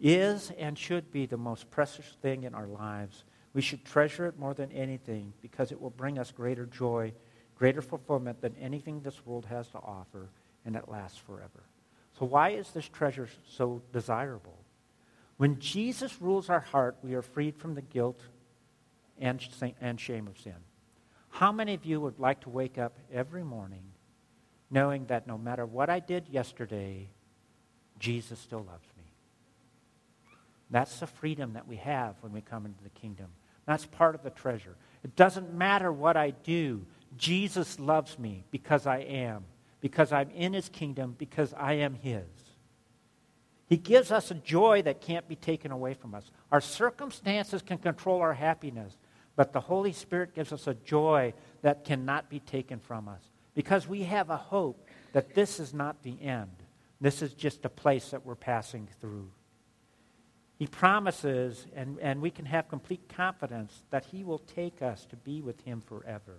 is 0.00 0.52
and 0.58 0.78
should 0.78 1.10
be 1.12 1.26
the 1.26 1.36
most 1.36 1.70
precious 1.70 2.06
thing 2.22 2.44
in 2.44 2.54
our 2.54 2.66
lives. 2.66 3.24
We 3.52 3.62
should 3.62 3.84
treasure 3.84 4.26
it 4.26 4.38
more 4.38 4.54
than 4.54 4.72
anything 4.72 5.32
because 5.42 5.72
it 5.72 5.80
will 5.80 5.90
bring 5.90 6.18
us 6.18 6.30
greater 6.30 6.66
joy, 6.66 7.12
greater 7.56 7.82
fulfillment 7.82 8.40
than 8.40 8.54
anything 8.60 9.00
this 9.00 9.26
world 9.26 9.46
has 9.46 9.68
to 9.68 9.78
offer, 9.78 10.30
and 10.64 10.76
it 10.76 10.88
lasts 10.88 11.18
forever. 11.18 11.64
So, 12.18 12.26
why 12.26 12.50
is 12.50 12.70
this 12.70 12.88
treasure 12.88 13.28
so 13.48 13.82
desirable? 13.92 14.58
When 15.36 15.58
Jesus 15.58 16.20
rules 16.20 16.50
our 16.50 16.60
heart, 16.60 16.96
we 17.02 17.14
are 17.14 17.22
freed 17.22 17.56
from 17.56 17.74
the 17.74 17.82
guilt 17.82 18.20
and 19.18 19.40
shame 20.00 20.26
of 20.26 20.38
sin. 20.38 20.54
How 21.30 21.52
many 21.52 21.74
of 21.74 21.84
you 21.84 22.00
would 22.00 22.18
like 22.18 22.40
to 22.42 22.50
wake 22.50 22.78
up 22.78 22.98
every 23.12 23.44
morning 23.44 23.84
knowing 24.70 25.06
that 25.06 25.26
no 25.26 25.36
matter 25.36 25.66
what 25.66 25.90
I 25.90 25.98
did 25.98 26.28
yesterday, 26.28 27.08
Jesus 27.98 28.38
still 28.38 28.60
loves 28.60 28.84
me. 28.84 28.89
That's 30.70 31.00
the 31.00 31.06
freedom 31.06 31.54
that 31.54 31.66
we 31.66 31.76
have 31.76 32.14
when 32.20 32.32
we 32.32 32.40
come 32.40 32.66
into 32.66 32.82
the 32.82 32.90
kingdom. 32.90 33.26
That's 33.66 33.86
part 33.86 34.14
of 34.14 34.22
the 34.22 34.30
treasure. 34.30 34.76
It 35.02 35.16
doesn't 35.16 35.54
matter 35.54 35.92
what 35.92 36.16
I 36.16 36.30
do, 36.30 36.84
Jesus 37.16 37.80
loves 37.80 38.18
me 38.18 38.44
because 38.50 38.86
I 38.86 38.98
am, 38.98 39.44
because 39.80 40.12
I'm 40.12 40.30
in 40.30 40.52
his 40.52 40.68
kingdom, 40.68 41.14
because 41.18 41.52
I 41.54 41.74
am 41.74 41.94
his. 41.94 42.24
He 43.66 43.76
gives 43.76 44.10
us 44.10 44.30
a 44.30 44.34
joy 44.34 44.82
that 44.82 45.00
can't 45.00 45.28
be 45.28 45.36
taken 45.36 45.70
away 45.70 45.94
from 45.94 46.14
us. 46.14 46.30
Our 46.50 46.60
circumstances 46.60 47.62
can 47.62 47.78
control 47.78 48.20
our 48.20 48.34
happiness, 48.34 48.96
but 49.36 49.52
the 49.52 49.60
Holy 49.60 49.92
Spirit 49.92 50.34
gives 50.34 50.52
us 50.52 50.66
a 50.66 50.74
joy 50.74 51.32
that 51.62 51.84
cannot 51.84 52.28
be 52.28 52.40
taken 52.40 52.80
from 52.80 53.08
us 53.08 53.22
because 53.54 53.86
we 53.86 54.02
have 54.02 54.30
a 54.30 54.36
hope 54.36 54.88
that 55.12 55.34
this 55.34 55.60
is 55.60 55.72
not 55.72 56.02
the 56.02 56.20
end. 56.20 56.50
This 57.00 57.22
is 57.22 57.32
just 57.32 57.64
a 57.64 57.68
place 57.68 58.10
that 58.10 58.26
we're 58.26 58.34
passing 58.34 58.88
through. 59.00 59.30
He 60.60 60.66
promises, 60.66 61.66
and, 61.74 61.98
and 62.00 62.20
we 62.20 62.30
can 62.30 62.44
have 62.44 62.68
complete 62.68 63.08
confidence 63.08 63.82
that 63.88 64.04
He 64.04 64.24
will 64.24 64.40
take 64.40 64.82
us 64.82 65.06
to 65.06 65.16
be 65.16 65.40
with 65.40 65.58
Him 65.62 65.80
forever. 65.80 66.34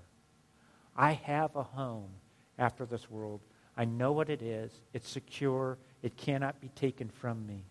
I 0.95 1.13
have 1.13 1.55
a 1.55 1.63
home 1.63 2.11
after 2.59 2.85
this 2.85 3.09
world. 3.09 3.41
I 3.75 3.85
know 3.85 4.11
what 4.11 4.29
it 4.29 4.43
is. 4.43 4.71
It's 4.93 5.09
secure. 5.09 5.79
It 6.03 6.17
cannot 6.17 6.61
be 6.61 6.69
taken 6.69 7.09
from 7.09 7.47
me. 7.47 7.63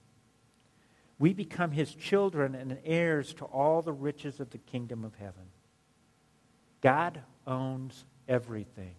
We 1.20 1.34
become 1.34 1.70
his 1.70 1.94
children 1.94 2.56
and 2.56 2.78
heirs 2.84 3.32
to 3.34 3.44
all 3.44 3.80
the 3.80 3.92
riches 3.92 4.40
of 4.40 4.50
the 4.50 4.58
kingdom 4.58 5.04
of 5.04 5.14
heaven. 5.14 5.52
God 6.80 7.20
owns 7.46 8.04
everything. 8.28 8.96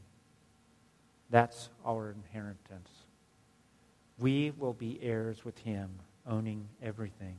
That's 1.29 1.67
our 1.85 2.11
inheritance. 2.11 2.89
We 4.19 4.51
will 4.51 4.73
be 4.73 4.99
heirs 5.01 5.43
with 5.43 5.57
him, 5.59 5.89
owning 6.27 6.67
everything. 6.81 7.35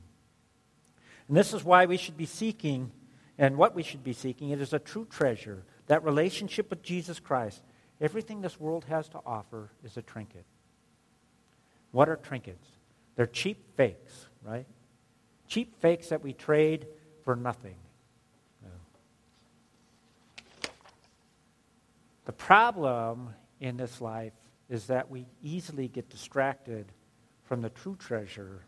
And 1.29 1.37
this 1.37 1.53
is 1.53 1.65
why 1.65 1.87
we 1.87 1.97
should 1.97 2.17
be 2.17 2.27
seeking, 2.27 2.91
and 3.39 3.57
what 3.57 3.75
we 3.75 3.83
should 3.83 4.05
be 4.05 4.13
seeking, 4.13 4.51
it 4.51 4.61
is 4.61 4.73
a 4.73 4.79
true 4.79 5.07
treasure, 5.09 5.65
that 5.87 6.05
relationship 6.05 6.71
with 6.71 6.83
Jesus 6.83 7.21
Christ. 7.21 7.63
Everything 8.01 8.41
this 8.41 8.59
world 8.59 8.85
has 8.89 9.09
to 9.11 9.21
offer 9.25 9.71
is 9.85 9.97
a 9.97 10.03
trinket. 10.03 10.45
What 11.93 12.09
are 12.09 12.17
trinkets? 12.17 12.67
They're 13.17 13.27
cheap 13.27 13.77
fakes, 13.77 14.27
right? 14.43 14.67
Cheap 15.47 15.81
fakes 15.81 16.09
that 16.09 16.23
we 16.23 16.33
trade 16.33 16.87
for 17.25 17.37
nothing. 17.37 17.77
The 22.25 22.33
problem 22.33 23.35
in 23.61 23.77
this 23.77 24.01
life 24.01 24.33
is 24.71 24.87
that 24.87 25.11
we 25.11 25.27
easily 25.43 25.89
get 25.89 26.09
distracted 26.09 26.87
from 27.45 27.63
the 27.63 27.69
true 27.69 27.97
treasure 27.97 28.65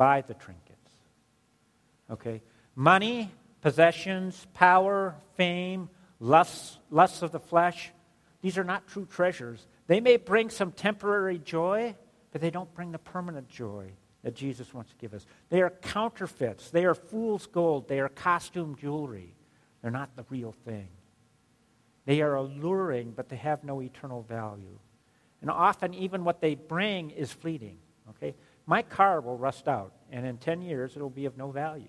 by 0.00 0.22
the 0.22 0.32
trinkets. 0.32 0.90
Okay? 2.10 2.40
Money, 2.74 3.30
possessions, 3.60 4.46
power, 4.54 5.14
fame, 5.34 5.90
lusts, 6.20 6.78
lusts 6.90 7.20
of 7.20 7.32
the 7.32 7.38
flesh, 7.38 7.92
these 8.40 8.56
are 8.56 8.64
not 8.64 8.88
true 8.88 9.04
treasures. 9.04 9.66
They 9.88 10.00
may 10.00 10.16
bring 10.16 10.48
some 10.48 10.72
temporary 10.72 11.36
joy, 11.36 11.94
but 12.32 12.40
they 12.40 12.48
don't 12.48 12.72
bring 12.72 12.92
the 12.92 12.98
permanent 12.98 13.50
joy 13.50 13.90
that 14.22 14.34
Jesus 14.34 14.72
wants 14.72 14.90
to 14.90 14.96
give 14.96 15.12
us. 15.12 15.26
They 15.50 15.60
are 15.60 15.68
counterfeits. 15.68 16.70
They 16.70 16.86
are 16.86 16.94
fool's 16.94 17.46
gold. 17.46 17.86
They 17.86 18.00
are 18.00 18.08
costume 18.08 18.76
jewelry. 18.80 19.34
They're 19.82 19.90
not 19.90 20.16
the 20.16 20.24
real 20.30 20.54
thing. 20.64 20.88
They 22.06 22.22
are 22.22 22.36
alluring, 22.36 23.12
but 23.14 23.28
they 23.28 23.36
have 23.36 23.64
no 23.64 23.82
eternal 23.82 24.22
value. 24.22 24.78
And 25.42 25.50
often, 25.50 25.92
even 25.92 26.24
what 26.24 26.40
they 26.40 26.54
bring 26.54 27.10
is 27.10 27.30
fleeting. 27.30 27.76
Okay? 28.10 28.34
My 28.70 28.82
car 28.82 29.20
will 29.20 29.36
rust 29.36 29.66
out, 29.66 29.92
and 30.12 30.24
in 30.24 30.38
10 30.38 30.62
years, 30.62 30.94
it 30.94 31.02
will 31.02 31.10
be 31.10 31.24
of 31.24 31.36
no 31.36 31.50
value. 31.50 31.88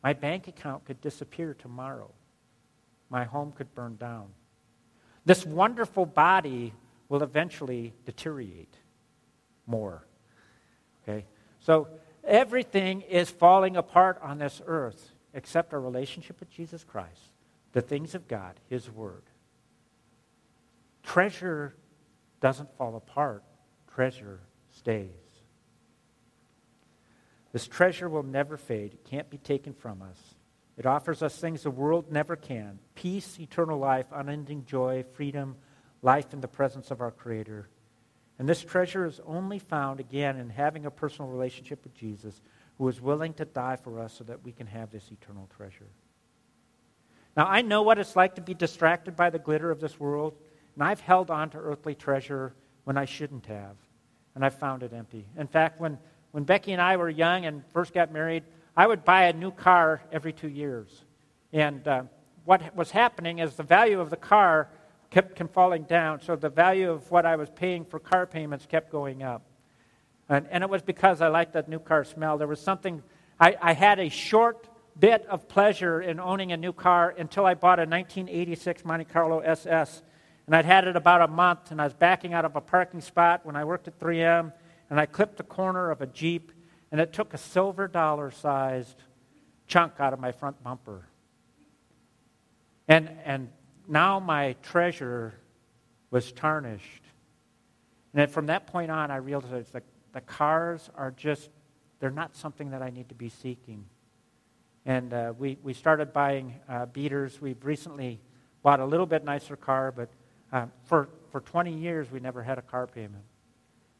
My 0.00 0.12
bank 0.12 0.46
account 0.46 0.84
could 0.84 1.00
disappear 1.00 1.54
tomorrow. 1.54 2.12
My 3.10 3.24
home 3.24 3.50
could 3.50 3.74
burn 3.74 3.96
down. 3.96 4.28
This 5.24 5.44
wonderful 5.44 6.06
body 6.06 6.72
will 7.08 7.24
eventually 7.24 7.94
deteriorate 8.06 8.76
more. 9.66 10.06
Okay? 11.02 11.24
So 11.58 11.88
everything 12.22 13.00
is 13.00 13.30
falling 13.30 13.76
apart 13.76 14.20
on 14.22 14.38
this 14.38 14.62
earth 14.64 15.16
except 15.32 15.74
our 15.74 15.80
relationship 15.80 16.38
with 16.38 16.48
Jesus 16.48 16.84
Christ, 16.84 17.32
the 17.72 17.82
things 17.82 18.14
of 18.14 18.28
God, 18.28 18.60
His 18.68 18.88
Word. 18.88 19.24
Treasure 21.02 21.74
doesn't 22.40 22.72
fall 22.76 22.94
apart, 22.94 23.42
treasure 23.94 24.40
stays. 24.70 25.10
This 27.52 27.66
treasure 27.68 28.08
will 28.08 28.24
never 28.24 28.56
fade, 28.56 28.94
it 28.94 29.04
can't 29.04 29.30
be 29.30 29.38
taken 29.38 29.72
from 29.72 30.02
us. 30.02 30.18
It 30.76 30.86
offers 30.86 31.22
us 31.22 31.36
things 31.36 31.62
the 31.62 31.70
world 31.70 32.10
never 32.10 32.34
can 32.34 32.80
peace, 32.96 33.38
eternal 33.38 33.78
life, 33.78 34.06
unending 34.12 34.64
joy, 34.64 35.04
freedom, 35.12 35.56
life 36.02 36.32
in 36.32 36.40
the 36.40 36.48
presence 36.48 36.90
of 36.90 37.00
our 37.00 37.12
Creator. 37.12 37.68
And 38.38 38.48
this 38.48 38.62
treasure 38.62 39.06
is 39.06 39.20
only 39.24 39.60
found, 39.60 40.00
again, 40.00 40.36
in 40.36 40.50
having 40.50 40.84
a 40.84 40.90
personal 40.90 41.30
relationship 41.30 41.84
with 41.84 41.94
Jesus, 41.94 42.40
who 42.78 42.88
is 42.88 43.00
willing 43.00 43.34
to 43.34 43.44
die 43.44 43.76
for 43.76 44.00
us 44.00 44.14
so 44.14 44.24
that 44.24 44.44
we 44.44 44.50
can 44.50 44.66
have 44.66 44.90
this 44.90 45.08
eternal 45.12 45.48
treasure. 45.56 45.86
Now, 47.36 47.46
I 47.46 47.62
know 47.62 47.82
what 47.82 47.98
it's 47.98 48.16
like 48.16 48.34
to 48.34 48.40
be 48.40 48.54
distracted 48.54 49.14
by 49.14 49.30
the 49.30 49.38
glitter 49.38 49.70
of 49.70 49.80
this 49.80 50.00
world, 50.00 50.34
and 50.74 50.82
I've 50.82 51.00
held 51.00 51.30
on 51.30 51.50
to 51.50 51.58
earthly 51.58 51.94
treasure 51.94 52.52
when 52.82 52.96
I 52.96 53.04
shouldn't 53.04 53.46
have, 53.46 53.76
and 54.34 54.44
I've 54.44 54.58
found 54.58 54.82
it 54.82 54.92
empty. 54.92 55.26
In 55.36 55.46
fact, 55.46 55.80
when, 55.80 55.98
when 56.32 56.44
Becky 56.44 56.72
and 56.72 56.82
I 56.82 56.96
were 56.96 57.08
young 57.08 57.46
and 57.46 57.62
first 57.72 57.94
got 57.94 58.12
married, 58.12 58.44
I 58.76 58.86
would 58.86 59.04
buy 59.04 59.24
a 59.24 59.32
new 59.32 59.50
car 59.50 60.02
every 60.10 60.32
two 60.32 60.48
years. 60.48 61.04
And 61.52 61.86
uh, 61.86 62.02
what 62.44 62.74
was 62.74 62.90
happening 62.90 63.38
is 63.38 63.54
the 63.54 63.62
value 63.62 64.00
of 64.00 64.10
the 64.10 64.16
car 64.16 64.68
kept, 65.10 65.36
kept 65.36 65.52
falling 65.54 65.84
down, 65.84 66.20
so 66.20 66.34
the 66.34 66.48
value 66.48 66.90
of 66.90 67.08
what 67.10 67.24
I 67.24 67.36
was 67.36 67.48
paying 67.50 67.84
for 67.84 68.00
car 68.00 68.26
payments 68.26 68.66
kept 68.66 68.90
going 68.90 69.22
up. 69.22 69.42
And, 70.28 70.46
and 70.50 70.64
it 70.64 70.70
was 70.70 70.82
because 70.82 71.20
I 71.20 71.28
liked 71.28 71.52
that 71.52 71.68
new 71.68 71.78
car 71.78 72.04
smell. 72.04 72.38
There 72.38 72.48
was 72.48 72.60
something, 72.60 73.02
I, 73.38 73.56
I 73.60 73.72
had 73.74 74.00
a 74.00 74.08
short 74.08 74.68
bit 74.98 75.26
of 75.26 75.48
pleasure 75.48 76.00
in 76.00 76.18
owning 76.18 76.52
a 76.52 76.56
new 76.56 76.72
car 76.72 77.14
until 77.16 77.46
I 77.46 77.54
bought 77.54 77.78
a 77.78 77.82
1986 77.82 78.84
Monte 78.84 79.04
Carlo 79.04 79.40
SS. 79.40 80.02
And 80.46 80.54
I'd 80.54 80.64
had 80.66 80.86
it 80.86 80.96
about 80.96 81.22
a 81.22 81.28
month, 81.28 81.70
and 81.70 81.80
I 81.80 81.84
was 81.84 81.94
backing 81.94 82.34
out 82.34 82.44
of 82.44 82.54
a 82.56 82.60
parking 82.60 83.00
spot 83.00 83.46
when 83.46 83.56
I 83.56 83.64
worked 83.64 83.88
at 83.88 83.98
3M, 83.98 84.52
and 84.90 85.00
I 85.00 85.06
clipped 85.06 85.38
the 85.38 85.42
corner 85.42 85.90
of 85.90 86.02
a 86.02 86.06
Jeep, 86.06 86.52
and 86.92 87.00
it 87.00 87.12
took 87.12 87.32
a 87.32 87.38
silver 87.38 87.88
dollar 87.88 88.30
sized 88.30 89.02
chunk 89.66 89.94
out 89.98 90.12
of 90.12 90.20
my 90.20 90.32
front 90.32 90.62
bumper. 90.62 91.08
And, 92.86 93.10
and 93.24 93.48
now 93.88 94.20
my 94.20 94.54
treasure 94.62 95.34
was 96.10 96.30
tarnished. 96.32 97.02
And 98.12 98.20
then 98.20 98.28
from 98.28 98.46
that 98.46 98.66
point 98.66 98.90
on, 98.90 99.10
I 99.10 99.16
realized 99.16 99.72
that 99.72 99.84
the 100.12 100.20
cars 100.20 100.90
are 100.94 101.10
just, 101.10 101.50
they're 101.98 102.10
not 102.10 102.36
something 102.36 102.70
that 102.70 102.82
I 102.82 102.90
need 102.90 103.08
to 103.08 103.14
be 103.14 103.30
seeking. 103.30 103.86
And 104.84 105.12
uh, 105.12 105.32
we, 105.36 105.58
we 105.62 105.72
started 105.72 106.12
buying 106.12 106.54
uh, 106.68 106.86
beaters. 106.86 107.40
We've 107.40 107.64
recently 107.64 108.20
bought 108.62 108.80
a 108.80 108.84
little 108.84 109.06
bit 109.06 109.24
nicer 109.24 109.56
car, 109.56 109.90
but 109.90 110.10
uh, 110.54 110.66
for, 110.84 111.08
for 111.32 111.40
20 111.40 111.72
years, 111.74 112.10
we 112.12 112.20
never 112.20 112.40
had 112.40 112.58
a 112.58 112.62
car 112.62 112.86
payment. 112.86 113.24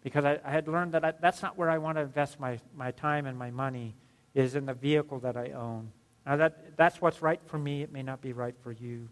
Because 0.05 0.25
I, 0.25 0.39
I 0.45 0.53
had 0.53 0.69
learned 0.69 0.93
that 0.93 1.05
I, 1.05 1.13
that's 1.21 1.43
not 1.43 1.59
where 1.59 1.69
I 1.69 1.79
want 1.79 1.99
to 1.99 2.03
invest 2.03 2.39
my, 2.39 2.61
my 2.77 2.93
time 2.93 3.27
and 3.27 3.37
my 3.37 3.51
money, 3.51 3.97
is 4.35 4.55
in 4.55 4.65
the 4.65 4.75
vehicle 4.75 5.19
that 5.21 5.37
I 5.37 5.51
own. 5.51 5.91
Now, 6.25 6.37
that, 6.37 6.77
that's 6.77 7.01
what's 7.01 7.21
right 7.21 7.41
for 7.47 7.59
me. 7.59 7.83
It 7.83 7.93
may 7.93 8.03
not 8.03 8.21
be 8.21 8.33
right 8.33 8.55
for 8.63 8.71
you. 8.71 9.09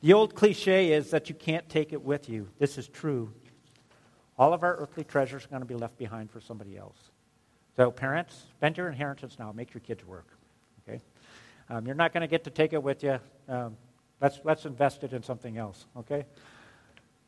The 0.00 0.14
old 0.14 0.34
cliche 0.34 0.92
is 0.92 1.10
that 1.10 1.28
you 1.28 1.34
can't 1.34 1.68
take 1.68 1.92
it 1.92 2.02
with 2.02 2.30
you. 2.30 2.48
This 2.58 2.78
is 2.78 2.88
true. 2.88 3.30
All 4.38 4.54
of 4.54 4.62
our 4.62 4.76
earthly 4.76 5.04
treasures 5.04 5.44
are 5.44 5.48
going 5.48 5.60
to 5.60 5.66
be 5.66 5.74
left 5.74 5.98
behind 5.98 6.30
for 6.30 6.40
somebody 6.40 6.78
else. 6.78 6.96
So, 7.76 7.90
parents, 7.90 8.46
spend 8.56 8.78
your 8.78 8.88
inheritance 8.88 9.38
now. 9.38 9.52
Make 9.52 9.74
your 9.74 9.82
kids 9.82 10.04
work. 10.06 10.28
Okay? 10.88 11.02
Um, 11.68 11.84
you're 11.84 11.94
not 11.94 12.14
going 12.14 12.22
to 12.22 12.26
get 12.26 12.44
to 12.44 12.50
take 12.50 12.72
it 12.72 12.82
with 12.82 13.02
you. 13.02 13.20
Um, 13.48 13.76
let's, 14.20 14.40
let's 14.44 14.64
invest 14.64 15.04
it 15.04 15.12
in 15.12 15.22
something 15.22 15.56
else. 15.56 15.86
Okay? 15.96 16.24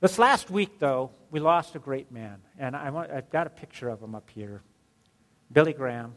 This 0.01 0.19
last 0.19 0.51
week, 0.51 0.79
though, 0.79 1.11
we 1.31 1.39
lost 1.41 1.77
a 1.77 1.79
great 1.79 2.11
man. 2.11 2.43
And 2.59 2.75
I 2.75 2.91
want, 2.91 3.11
I've 3.11 3.31
got 3.31 3.47
a 3.47 3.51
picture 3.51 3.89
of 3.89 4.03
him 4.03 4.15
up 4.15 4.29
here 4.31 4.63
Billy 5.53 5.73
Graham. 5.73 6.15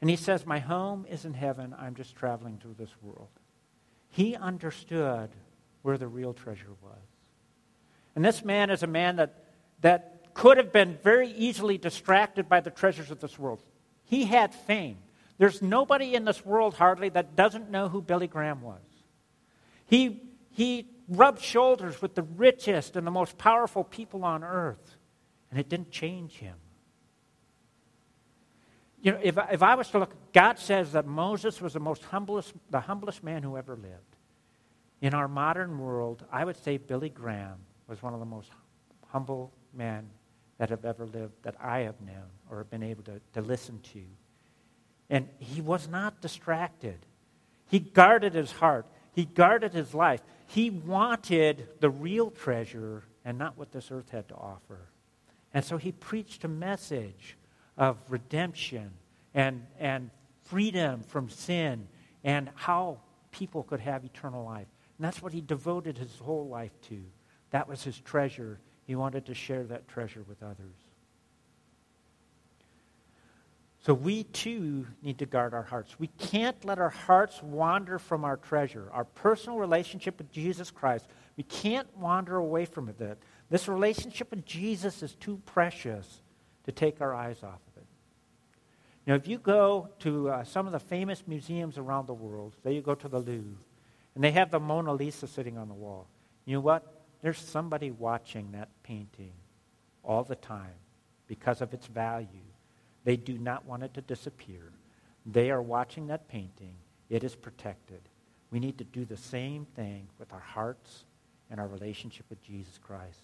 And 0.00 0.10
he 0.10 0.16
says, 0.16 0.46
My 0.46 0.58
home 0.58 1.06
is 1.08 1.24
in 1.24 1.34
heaven. 1.34 1.74
I'm 1.78 1.94
just 1.94 2.14
traveling 2.14 2.58
through 2.58 2.76
this 2.78 2.94
world. 3.02 3.28
He 4.08 4.36
understood 4.36 5.30
where 5.82 5.98
the 5.98 6.06
real 6.06 6.32
treasure 6.32 6.74
was. 6.82 6.98
And 8.14 8.24
this 8.24 8.44
man 8.44 8.70
is 8.70 8.82
a 8.82 8.86
man 8.86 9.16
that, 9.16 9.44
that 9.80 10.32
could 10.34 10.56
have 10.56 10.72
been 10.72 10.98
very 11.02 11.30
easily 11.30 11.78
distracted 11.78 12.48
by 12.48 12.60
the 12.60 12.70
treasures 12.70 13.10
of 13.10 13.20
this 13.20 13.38
world. 13.38 13.62
He 14.04 14.24
had 14.24 14.54
fame. 14.54 14.98
There's 15.38 15.60
nobody 15.60 16.14
in 16.14 16.24
this 16.24 16.44
world 16.44 16.74
hardly 16.74 17.08
that 17.10 17.36
doesn't 17.36 17.70
know 17.70 17.88
who 17.88 18.00
Billy 18.00 18.26
Graham 18.26 18.62
was. 18.62 18.80
He, 19.86 20.22
he 20.50 20.88
rubbed 21.08 21.40
shoulders 21.40 22.02
with 22.02 22.14
the 22.14 22.22
richest 22.22 22.96
and 22.96 23.06
the 23.06 23.10
most 23.10 23.38
powerful 23.38 23.84
people 23.84 24.24
on 24.24 24.44
earth, 24.44 24.96
and 25.50 25.58
it 25.58 25.68
didn't 25.68 25.90
change 25.90 26.34
him. 26.34 26.56
You 29.00 29.12
know, 29.12 29.20
if, 29.22 29.38
if 29.52 29.62
I 29.62 29.74
was 29.76 29.88
to 29.90 30.00
look, 30.00 30.14
God 30.32 30.58
says 30.58 30.92
that 30.92 31.06
Moses 31.06 31.60
was 31.60 31.74
the 31.74 31.80
most 31.80 32.02
humblest, 32.04 32.52
the 32.70 32.80
humblest 32.80 33.22
man 33.22 33.42
who 33.42 33.56
ever 33.56 33.76
lived. 33.76 34.16
In 35.00 35.14
our 35.14 35.28
modern 35.28 35.78
world, 35.78 36.24
I 36.32 36.44
would 36.44 36.56
say 36.56 36.78
Billy 36.78 37.10
Graham 37.10 37.58
was 37.86 38.02
one 38.02 38.14
of 38.14 38.20
the 38.20 38.26
most 38.26 38.50
humble 39.08 39.52
men 39.72 40.08
that 40.58 40.70
have 40.70 40.84
ever 40.84 41.06
lived 41.06 41.34
that 41.42 41.54
I 41.60 41.80
have 41.80 42.00
known 42.00 42.30
or 42.50 42.58
have 42.58 42.70
been 42.70 42.82
able 42.82 43.04
to, 43.04 43.20
to 43.34 43.42
listen 43.42 43.80
to. 43.92 44.02
And 45.10 45.28
he 45.38 45.60
was 45.60 45.86
not 45.88 46.20
distracted. 46.20 46.98
He 47.70 47.78
guarded 47.78 48.34
his 48.34 48.52
heart. 48.52 48.86
He 49.16 49.24
guarded 49.24 49.72
his 49.72 49.94
life. 49.94 50.20
He 50.46 50.68
wanted 50.68 51.68
the 51.80 51.88
real 51.88 52.30
treasure 52.30 53.02
and 53.24 53.38
not 53.38 53.56
what 53.56 53.72
this 53.72 53.90
earth 53.90 54.10
had 54.10 54.28
to 54.28 54.34
offer. 54.34 54.90
And 55.54 55.64
so 55.64 55.78
he 55.78 55.90
preached 55.90 56.44
a 56.44 56.48
message 56.48 57.38
of 57.78 57.96
redemption 58.10 58.90
and, 59.32 59.64
and 59.80 60.10
freedom 60.44 61.00
from 61.00 61.30
sin 61.30 61.88
and 62.24 62.50
how 62.56 62.98
people 63.30 63.62
could 63.62 63.80
have 63.80 64.04
eternal 64.04 64.44
life. 64.44 64.68
And 64.98 65.06
that's 65.06 65.22
what 65.22 65.32
he 65.32 65.40
devoted 65.40 65.96
his 65.96 66.18
whole 66.18 66.46
life 66.46 66.78
to. 66.88 67.02
That 67.52 67.66
was 67.66 67.82
his 67.82 67.98
treasure. 67.98 68.60
He 68.84 68.96
wanted 68.96 69.24
to 69.26 69.34
share 69.34 69.64
that 69.64 69.88
treasure 69.88 70.26
with 70.28 70.42
others. 70.42 70.85
So 73.86 73.94
we 73.94 74.24
too 74.24 74.84
need 75.00 75.18
to 75.18 75.26
guard 75.26 75.54
our 75.54 75.62
hearts. 75.62 75.94
We 76.00 76.08
can't 76.08 76.64
let 76.64 76.80
our 76.80 76.90
hearts 76.90 77.40
wander 77.40 78.00
from 78.00 78.24
our 78.24 78.36
treasure, 78.36 78.88
our 78.92 79.04
personal 79.04 79.60
relationship 79.60 80.18
with 80.18 80.32
Jesus 80.32 80.72
Christ. 80.72 81.06
We 81.36 81.44
can't 81.44 81.86
wander 81.96 82.34
away 82.34 82.64
from 82.64 82.88
it. 82.88 83.18
This 83.48 83.68
relationship 83.68 84.32
with 84.32 84.44
Jesus 84.44 85.04
is 85.04 85.14
too 85.14 85.40
precious 85.46 86.20
to 86.64 86.72
take 86.72 87.00
our 87.00 87.14
eyes 87.14 87.44
off 87.44 87.60
of 87.68 87.76
it. 87.76 87.86
Now, 89.06 89.14
if 89.14 89.28
you 89.28 89.38
go 89.38 89.88
to 90.00 90.30
uh, 90.30 90.42
some 90.42 90.66
of 90.66 90.72
the 90.72 90.80
famous 90.80 91.22
museums 91.28 91.78
around 91.78 92.08
the 92.08 92.14
world, 92.14 92.56
say 92.64 92.74
you 92.74 92.82
go 92.82 92.96
to 92.96 93.06
the 93.06 93.20
Louvre, 93.20 93.62
and 94.16 94.24
they 94.24 94.32
have 94.32 94.50
the 94.50 94.58
Mona 94.58 94.94
Lisa 94.94 95.28
sitting 95.28 95.56
on 95.56 95.68
the 95.68 95.74
wall, 95.74 96.08
you 96.44 96.54
know 96.54 96.60
what? 96.60 97.04
There's 97.22 97.38
somebody 97.38 97.92
watching 97.92 98.50
that 98.50 98.68
painting 98.82 99.34
all 100.02 100.24
the 100.24 100.34
time 100.34 100.74
because 101.28 101.60
of 101.60 101.72
its 101.72 101.86
value. 101.86 102.26
They 103.06 103.16
do 103.16 103.38
not 103.38 103.64
want 103.64 103.84
it 103.84 103.94
to 103.94 104.00
disappear. 104.00 104.72
They 105.24 105.52
are 105.52 105.62
watching 105.62 106.08
that 106.08 106.26
painting. 106.26 106.74
It 107.08 107.22
is 107.22 107.36
protected. 107.36 108.00
We 108.50 108.58
need 108.58 108.78
to 108.78 108.84
do 108.84 109.04
the 109.04 109.16
same 109.16 109.64
thing 109.76 110.08
with 110.18 110.32
our 110.32 110.40
hearts 110.40 111.04
and 111.48 111.60
our 111.60 111.68
relationship 111.68 112.26
with 112.28 112.42
Jesus 112.42 112.78
Christ. 112.82 113.20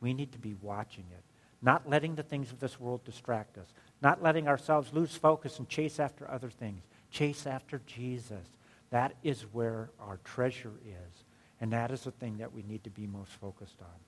We 0.00 0.14
need 0.14 0.30
to 0.32 0.38
be 0.38 0.54
watching 0.62 1.06
it, 1.10 1.24
not 1.60 1.90
letting 1.90 2.14
the 2.14 2.22
things 2.22 2.52
of 2.52 2.60
this 2.60 2.78
world 2.78 3.04
distract 3.04 3.58
us, 3.58 3.66
not 4.00 4.22
letting 4.22 4.46
ourselves 4.46 4.92
lose 4.92 5.16
focus 5.16 5.58
and 5.58 5.68
chase 5.68 5.98
after 5.98 6.30
other 6.30 6.50
things. 6.50 6.84
Chase 7.10 7.44
after 7.44 7.80
Jesus. 7.86 8.46
That 8.90 9.16
is 9.24 9.42
where 9.52 9.90
our 9.98 10.20
treasure 10.22 10.74
is. 10.86 11.24
And 11.60 11.72
that 11.72 11.90
is 11.90 12.02
the 12.02 12.12
thing 12.12 12.38
that 12.38 12.52
we 12.52 12.62
need 12.62 12.84
to 12.84 12.90
be 12.90 13.08
most 13.08 13.32
focused 13.32 13.80
on. 13.80 13.98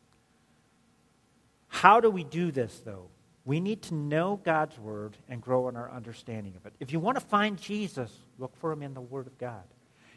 How 1.67 1.99
do 1.99 2.11
we 2.11 2.23
do 2.23 2.53
this, 2.53 2.81
though? 2.85 3.09
We 3.47 3.61
need 3.61 3.83
to 3.83 3.95
know 3.95 4.41
God's 4.45 4.77
Word 4.77 5.17
and 5.29 5.41
grow 5.41 5.69
in 5.69 5.77
our 5.77 5.91
understanding 5.91 6.55
of 6.57 6.67
it. 6.67 6.75
If 6.81 6.93
you 6.93 6.99
want 6.99 7.17
to 7.17 7.25
find 7.25 7.57
Jesus, 7.57 8.13
look 8.39 8.55
for 8.57 8.73
him 8.73 8.83
in 8.83 8.93
the 8.93 9.01
Word 9.01 9.29
of 9.29 9.39
God. 9.39 9.63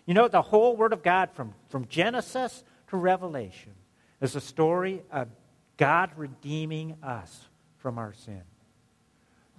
You 0.07 0.15
know, 0.15 0.27
the 0.27 0.41
whole 0.41 0.75
Word 0.75 0.93
of 0.93 1.03
God, 1.03 1.29
from, 1.33 1.53
from 1.69 1.88
Genesis 1.88 2.63
to 2.88 2.98
Revelation, 2.98 3.74
is 4.19 4.36
a 4.36 4.41
story 4.41 5.03
of 5.12 5.27
God 5.77 6.09
redeeming 6.17 6.98
us 7.03 7.48
from 7.77 8.00
our 8.00 8.13
sin. 8.13 8.42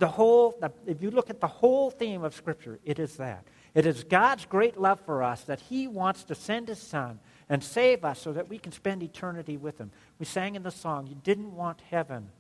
The 0.01 0.09
whole, 0.09 0.59
if 0.87 1.01
you 1.01 1.13
look 1.13 1.31
at 1.31 1.41
the 1.41 1.47
whole 1.47 1.93
theme 1.93 2.25
of 2.25 2.35
Scripture, 2.35 2.81
it 2.85 2.99
is 2.99 3.19
that. 3.19 3.45
It 3.73 3.87
is 3.87 4.03
God's 4.03 4.47
great 4.47 4.81
love 4.81 4.99
for 5.07 5.23
us 5.23 5.43
that 5.45 5.61
He 5.61 5.87
wants 5.87 6.25
to 6.25 6.35
send 6.35 6.67
His 6.67 6.81
Son 6.81 7.21
and 7.49 7.63
save 7.63 8.05
us 8.05 8.19
so 8.21 8.33
that 8.33 8.49
we 8.49 8.59
can 8.59 8.73
spend 8.73 9.05
eternity 9.05 9.57
with 9.57 9.79
Him. 9.79 9.93
We 10.19 10.27
sang 10.27 10.57
in 10.57 10.65
the 10.65 10.73
song, 10.73 11.07
You 11.07 11.17
didn't 11.23 11.55
want 11.55 11.83
heaven 11.89 12.31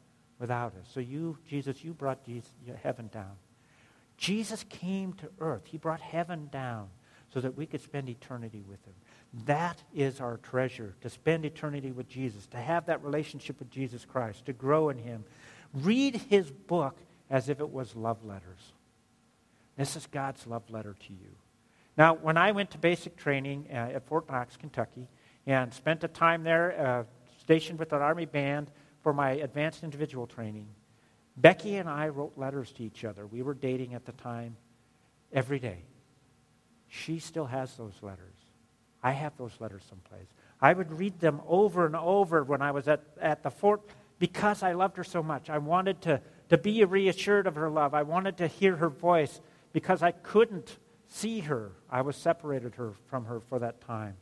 without 0.40 0.74
us. 0.74 0.88
So 0.92 0.98
you, 0.98 1.38
Jesus, 1.46 1.84
you 1.84 1.92
brought 1.92 2.24
Jesus, 2.24 2.50
heaven 2.82 3.08
down. 3.12 3.36
Jesus 4.16 4.64
came 4.68 5.12
to 5.14 5.28
earth. 5.38 5.62
He 5.66 5.78
brought 5.78 6.00
heaven 6.00 6.48
down 6.50 6.88
so 7.32 7.40
that 7.40 7.56
we 7.56 7.66
could 7.66 7.80
spend 7.80 8.08
eternity 8.08 8.64
with 8.68 8.84
Him. 8.84 8.94
That 9.46 9.80
is 9.94 10.20
our 10.20 10.38
treasure, 10.38 10.96
to 11.02 11.08
spend 11.08 11.44
eternity 11.44 11.92
with 11.92 12.08
Jesus, 12.08 12.46
to 12.48 12.56
have 12.56 12.86
that 12.86 13.04
relationship 13.04 13.60
with 13.60 13.70
Jesus 13.70 14.04
Christ, 14.04 14.46
to 14.46 14.52
grow 14.52 14.88
in 14.88 14.98
Him. 14.98 15.24
Read 15.72 16.16
His 16.28 16.50
book 16.50 16.98
as 17.28 17.48
if 17.48 17.60
it 17.60 17.70
was 17.70 17.94
love 17.94 18.24
letters. 18.24 18.72
This 19.76 19.94
is 19.94 20.06
God's 20.06 20.46
love 20.46 20.68
letter 20.68 20.96
to 21.06 21.12
you. 21.12 21.30
Now, 21.96 22.14
when 22.14 22.36
I 22.36 22.52
went 22.52 22.72
to 22.72 22.78
basic 22.78 23.16
training 23.16 23.66
uh, 23.70 23.74
at 23.94 24.06
Fort 24.06 24.28
Knox, 24.28 24.56
Kentucky, 24.56 25.06
and 25.46 25.72
spent 25.72 26.02
a 26.02 26.08
time 26.08 26.42
there 26.42 26.80
uh, 26.80 27.04
stationed 27.38 27.78
with 27.78 27.92
an 27.92 28.02
Army 28.02 28.26
band 28.26 28.70
for 29.02 29.12
my 29.12 29.32
advanced 29.32 29.82
individual 29.82 30.26
training, 30.26 30.68
Becky 31.36 31.76
and 31.76 31.88
I 31.88 32.08
wrote 32.08 32.32
letters 32.36 32.72
to 32.72 32.82
each 32.82 33.04
other. 33.04 33.26
We 33.26 33.42
were 33.42 33.54
dating 33.54 33.94
at 33.94 34.04
the 34.04 34.12
time 34.12 34.56
every 35.32 35.58
day. 35.58 35.84
She 36.88 37.18
still 37.18 37.46
has 37.46 37.74
those 37.76 37.94
letters. 38.02 38.34
I 39.02 39.12
have 39.12 39.36
those 39.36 39.52
letters 39.60 39.82
someplace. 39.88 40.26
I 40.60 40.72
would 40.72 40.92
read 40.98 41.20
them 41.20 41.40
over 41.46 41.86
and 41.86 41.96
over 41.96 42.44
when 42.44 42.60
I 42.60 42.72
was 42.72 42.88
at, 42.88 43.02
at 43.20 43.42
the 43.42 43.50
fort 43.50 43.80
because 44.18 44.62
I 44.62 44.72
loved 44.72 44.96
her 44.98 45.04
so 45.04 45.22
much. 45.22 45.48
I 45.48 45.58
wanted 45.58 46.02
to, 46.02 46.20
to 46.50 46.58
be 46.58 46.84
reassured 46.84 47.46
of 47.46 47.54
her 47.54 47.70
love. 47.70 47.94
I 47.94 48.02
wanted 48.02 48.36
to 48.38 48.46
hear 48.46 48.76
her 48.76 48.90
voice 48.90 49.40
because 49.72 50.02
I 50.02 50.10
couldn't 50.10 50.76
see 51.08 51.40
her. 51.40 51.72
I 51.88 52.02
was 52.02 52.16
separated 52.16 52.74
her 52.74 52.92
from 53.06 53.24
her 53.24 53.40
for 53.40 53.60
that 53.60 53.80
time. 53.80 54.16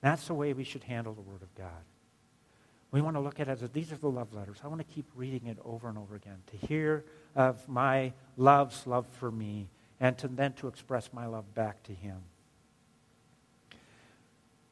That's 0.00 0.26
the 0.26 0.34
way 0.34 0.52
we 0.52 0.64
should 0.64 0.84
handle 0.84 1.12
the 1.12 1.20
Word 1.20 1.42
of 1.42 1.54
God. 1.54 1.84
We 2.92 3.00
want 3.00 3.16
to 3.16 3.20
look 3.20 3.40
at 3.40 3.48
it 3.48 3.62
as 3.62 3.70
these 3.70 3.90
are 3.90 3.96
the 3.96 4.10
love 4.10 4.34
letters. 4.34 4.58
I 4.62 4.68
want 4.68 4.86
to 4.86 4.94
keep 4.94 5.06
reading 5.16 5.48
it 5.48 5.58
over 5.64 5.88
and 5.88 5.96
over 5.96 6.14
again 6.14 6.36
to 6.48 6.66
hear 6.66 7.04
of 7.34 7.66
my 7.66 8.12
love's 8.36 8.86
love 8.86 9.06
for 9.18 9.30
me 9.30 9.68
and 9.98 10.16
to 10.18 10.28
then 10.28 10.52
to 10.54 10.68
express 10.68 11.10
my 11.12 11.24
love 11.26 11.54
back 11.54 11.82
to 11.84 11.92
him. 11.92 12.18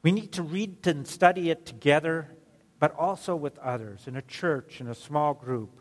We 0.02 0.12
need 0.12 0.32
to 0.32 0.42
read 0.42 0.86
and 0.86 1.06
study 1.06 1.50
it 1.50 1.64
together, 1.64 2.28
but 2.78 2.94
also 2.94 3.34
with 3.36 3.58
others 3.58 4.06
in 4.06 4.16
a 4.16 4.22
church, 4.22 4.80
in 4.80 4.86
a 4.86 4.94
small 4.94 5.32
group. 5.32 5.80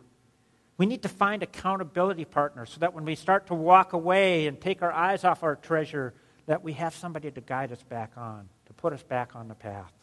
We 0.78 0.86
need 0.86 1.04
to 1.04 1.10
find 1.10 1.44
accountability 1.44 2.24
partners 2.24 2.70
so 2.70 2.80
that 2.80 2.94
when 2.94 3.04
we 3.04 3.16
start 3.16 3.48
to 3.48 3.54
walk 3.54 3.92
away 3.92 4.48
and 4.48 4.60
take 4.62 4.82
our 4.82 4.94
eyes 4.94 5.26
off 5.26 5.44
our 5.44 5.58
treasure, 5.58 6.14
that 6.46 6.64
we 6.64 6.72
have 6.74 6.96
somebody 6.96 7.32
to 7.32 7.42
guide 7.42 7.74
us 7.74 7.84
back 7.84 8.14
on, 8.16 8.48
to 8.68 8.74
put 8.74 8.94
us 8.94 9.04
back 9.04 9.36
on 9.36 9.50
the 9.50 9.56
path. 9.56 9.99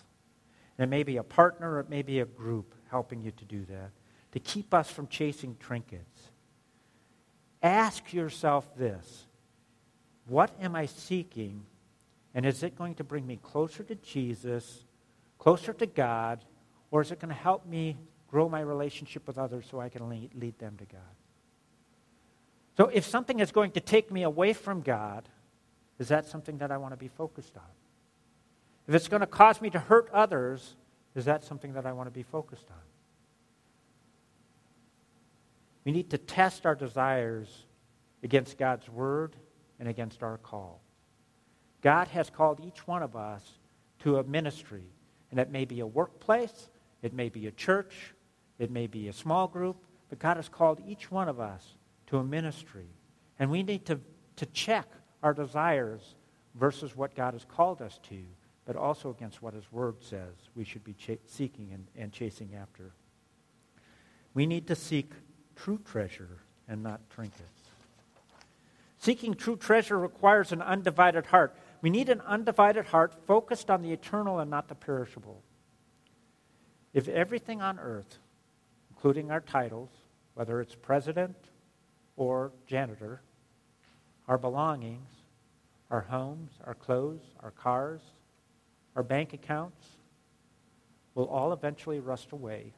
And 0.79 0.87
it 0.87 0.91
may 0.91 1.03
be 1.03 1.17
a 1.17 1.23
partner, 1.23 1.75
or 1.75 1.81
it 1.81 1.89
may 1.89 2.03
be 2.03 2.21
a 2.21 2.25
group 2.25 2.75
helping 2.91 3.23
you 3.23 3.31
to 3.33 3.45
do 3.45 3.65
that, 3.67 3.91
to 4.33 4.41
keep 4.41 4.75
us 4.75 4.91
from 4.91 5.07
chasing 5.09 5.57
trinkets. 5.59 6.31
Ask 7.63 8.13
yourself 8.13 8.77
this 8.77 9.27
What 10.27 10.51
am 10.61 10.75
I 10.77 10.87
seeking? 10.87 11.65
And 12.35 12.45
is 12.45 12.63
it 12.63 12.77
going 12.77 12.97
to 12.97 13.05
bring 13.05 13.27
me 13.27 13.39
closer 13.43 13.83
to 13.85 13.95
Jesus, 13.95 14.85
closer 15.39 15.73
to 15.73 15.87
God, 15.87 16.45
or 16.91 17.01
is 17.01 17.11
it 17.11 17.19
going 17.19 17.31
to 17.31 17.41
help 17.41 17.65
me 17.65 17.97
grow 18.29 18.47
my 18.47 18.61
relationship 18.61 19.27
with 19.27 19.39
others 19.39 19.65
so 19.71 19.81
I 19.81 19.89
can 19.89 20.07
lead 20.09 20.59
them 20.59 20.77
to 20.77 20.85
God? 20.85 21.01
So 22.77 22.91
if 22.93 23.07
something 23.07 23.41
is 23.41 23.53
going 23.53 23.71
to 23.73 23.81
take 23.81 24.13
me 24.13 24.23
away 24.23 24.53
from 24.53 24.83
God, 24.83 25.27
is 25.99 26.09
that 26.09 26.27
something 26.27 26.59
that 26.59 26.71
I 26.71 26.77
want 26.77 26.93
to 26.93 26.99
be 26.99 27.09
focused 27.09 27.57
on? 27.57 27.63
If 28.89 28.95
it's 28.95 29.09
going 29.09 29.21
to 29.21 29.27
cause 29.27 29.61
me 29.61 29.71
to 29.71 29.79
hurt 29.79 30.09
others, 30.13 30.77
is 31.15 31.25
that 31.25 31.45
something 31.45 31.73
that 31.73 31.87
I 31.87 31.93
want 31.93 32.07
to 32.07 32.13
be 32.13 32.23
focused 32.23 32.67
on? 32.71 32.77
We 35.85 35.93
need 35.93 36.11
to 36.11 36.19
test 36.19 36.67
our 36.67 36.75
desires 36.75 37.49
against 38.23 38.59
God's 38.59 38.89
word 38.89 39.37
and 39.79 39.89
against 39.89 40.23
our 40.23 40.39
call. 40.39 40.81
God 41.83 42.09
has 42.09 42.31
called 42.31 42.61
each 42.61 42.87
one 42.87 43.03
of 43.03 43.15
us 43.15 43.43
to 44.01 44.19
a 44.19 44.25
ministry, 44.25 44.85
and 45.31 45.39
it 45.39 45.51
may 45.51 45.65
be 45.65 45.81
a 45.81 45.87
workplace, 45.87 46.71
it 47.03 47.13
may 47.13 47.29
be 47.29 47.47
a 47.47 47.53
church, 47.53 48.15
it 48.59 48.71
may 48.71 48.87
be 48.87 49.09
a 49.09 49.13
small 49.13 49.47
group, 49.47 49.77
but 50.09 50.19
God 50.19 50.37
has 50.37 50.49
called 50.49 50.81
each 50.87 51.11
one 51.11 51.29
of 51.29 51.41
us 51.41 51.77
to 52.09 52.19
a 52.19 52.25
ministry. 52.25 52.89
And 53.39 53.51
we 53.51 53.63
need 53.63 53.85
to, 53.87 54.01
to 54.37 54.47
check 54.47 54.89
our 55.23 55.35
desires 55.35 56.15
versus 56.55 56.97
what 56.97 57.15
God 57.15 57.35
has 57.35 57.45
called 57.45 57.83
us 57.83 57.99
to 58.09 58.17
but 58.67 58.77
also 58.77 59.11
against 59.11 59.41
what 59.41 59.55
His 59.55 59.73
Word 59.73 59.97
says 60.01 60.35
we 60.55 60.65
should 60.65 60.85
be 60.85 60.93
ch- 60.93 61.19
seeking 61.27 61.71
and, 61.73 61.87
and 61.97 62.13
chasing 62.13 62.55
after. 62.61 62.93
We 64.35 64.45
need 64.45 64.67
to 64.67 64.75
seek 64.75 65.13
true 65.55 65.79
treasure 65.79 66.41
and 66.69 66.83
not 66.83 67.09
trinkets. 67.09 67.71
Seeking 68.99 69.35
true 69.35 69.57
treasure 69.57 69.99
requires 69.99 70.53
an 70.53 70.61
undivided 70.61 71.27
heart. 71.27 71.57
We 71.81 71.91
need 71.91 72.09
an 72.09 72.21
undivided 72.23 72.87
heart 72.87 73.15
focused 73.27 73.71
on 73.71 73.83
the 73.83 73.93
eternal 73.93 74.41
and 74.41 74.51
not 74.51 74.69
the 74.69 74.75
perishable. 74.75 75.43
If 76.93 77.09
everything 77.09 77.63
on 77.63 77.79
earth, 77.79 78.19
including 78.91 79.31
our 79.31 79.41
titles, 79.41 79.91
whether 80.35 80.61
it's 80.61 80.75
president 80.75 81.37
or 82.17 82.53
janitor, 82.67 83.23
our 84.27 84.39
belongings, 84.39 85.09
our 85.91 86.01
homes, 86.01 86.51
our 86.65 86.75
clothes, 86.75 87.23
our 87.41 87.53
cars, 87.53 88.01
our 88.97 89.03
bank 89.03 89.35
accounts, 89.35 89.87
will 91.15 91.27
all 91.27 91.53
eventually 91.53 92.01
rust 92.01 92.33
away. 92.33 92.73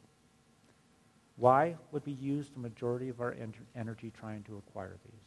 Why 1.36 1.76
would 1.92 2.04
we 2.04 2.12
use 2.12 2.50
the 2.50 2.58
majority 2.58 3.08
of 3.08 3.20
our 3.20 3.34
energy 3.76 4.12
trying 4.18 4.42
to 4.44 4.56
acquire 4.56 4.96
these? 5.04 5.20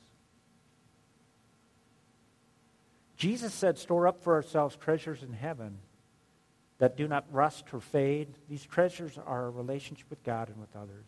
Jesus 3.15 3.53
said, 3.53 3.77
Store 3.77 4.07
up 4.07 4.21
for 4.21 4.33
ourselves 4.33 4.75
treasures 4.75 5.23
in 5.23 5.31
heaven 5.31 5.77
that 6.79 6.97
do 6.97 7.07
not 7.07 7.25
rust 7.31 7.65
or 7.73 7.79
fade. 7.79 8.27
These 8.49 8.65
treasures 8.65 9.17
are 9.17 9.43
our 9.43 9.51
relationship 9.51 10.09
with 10.09 10.23
God 10.23 10.49
and 10.49 10.59
with 10.59 10.75
others. 10.75 11.05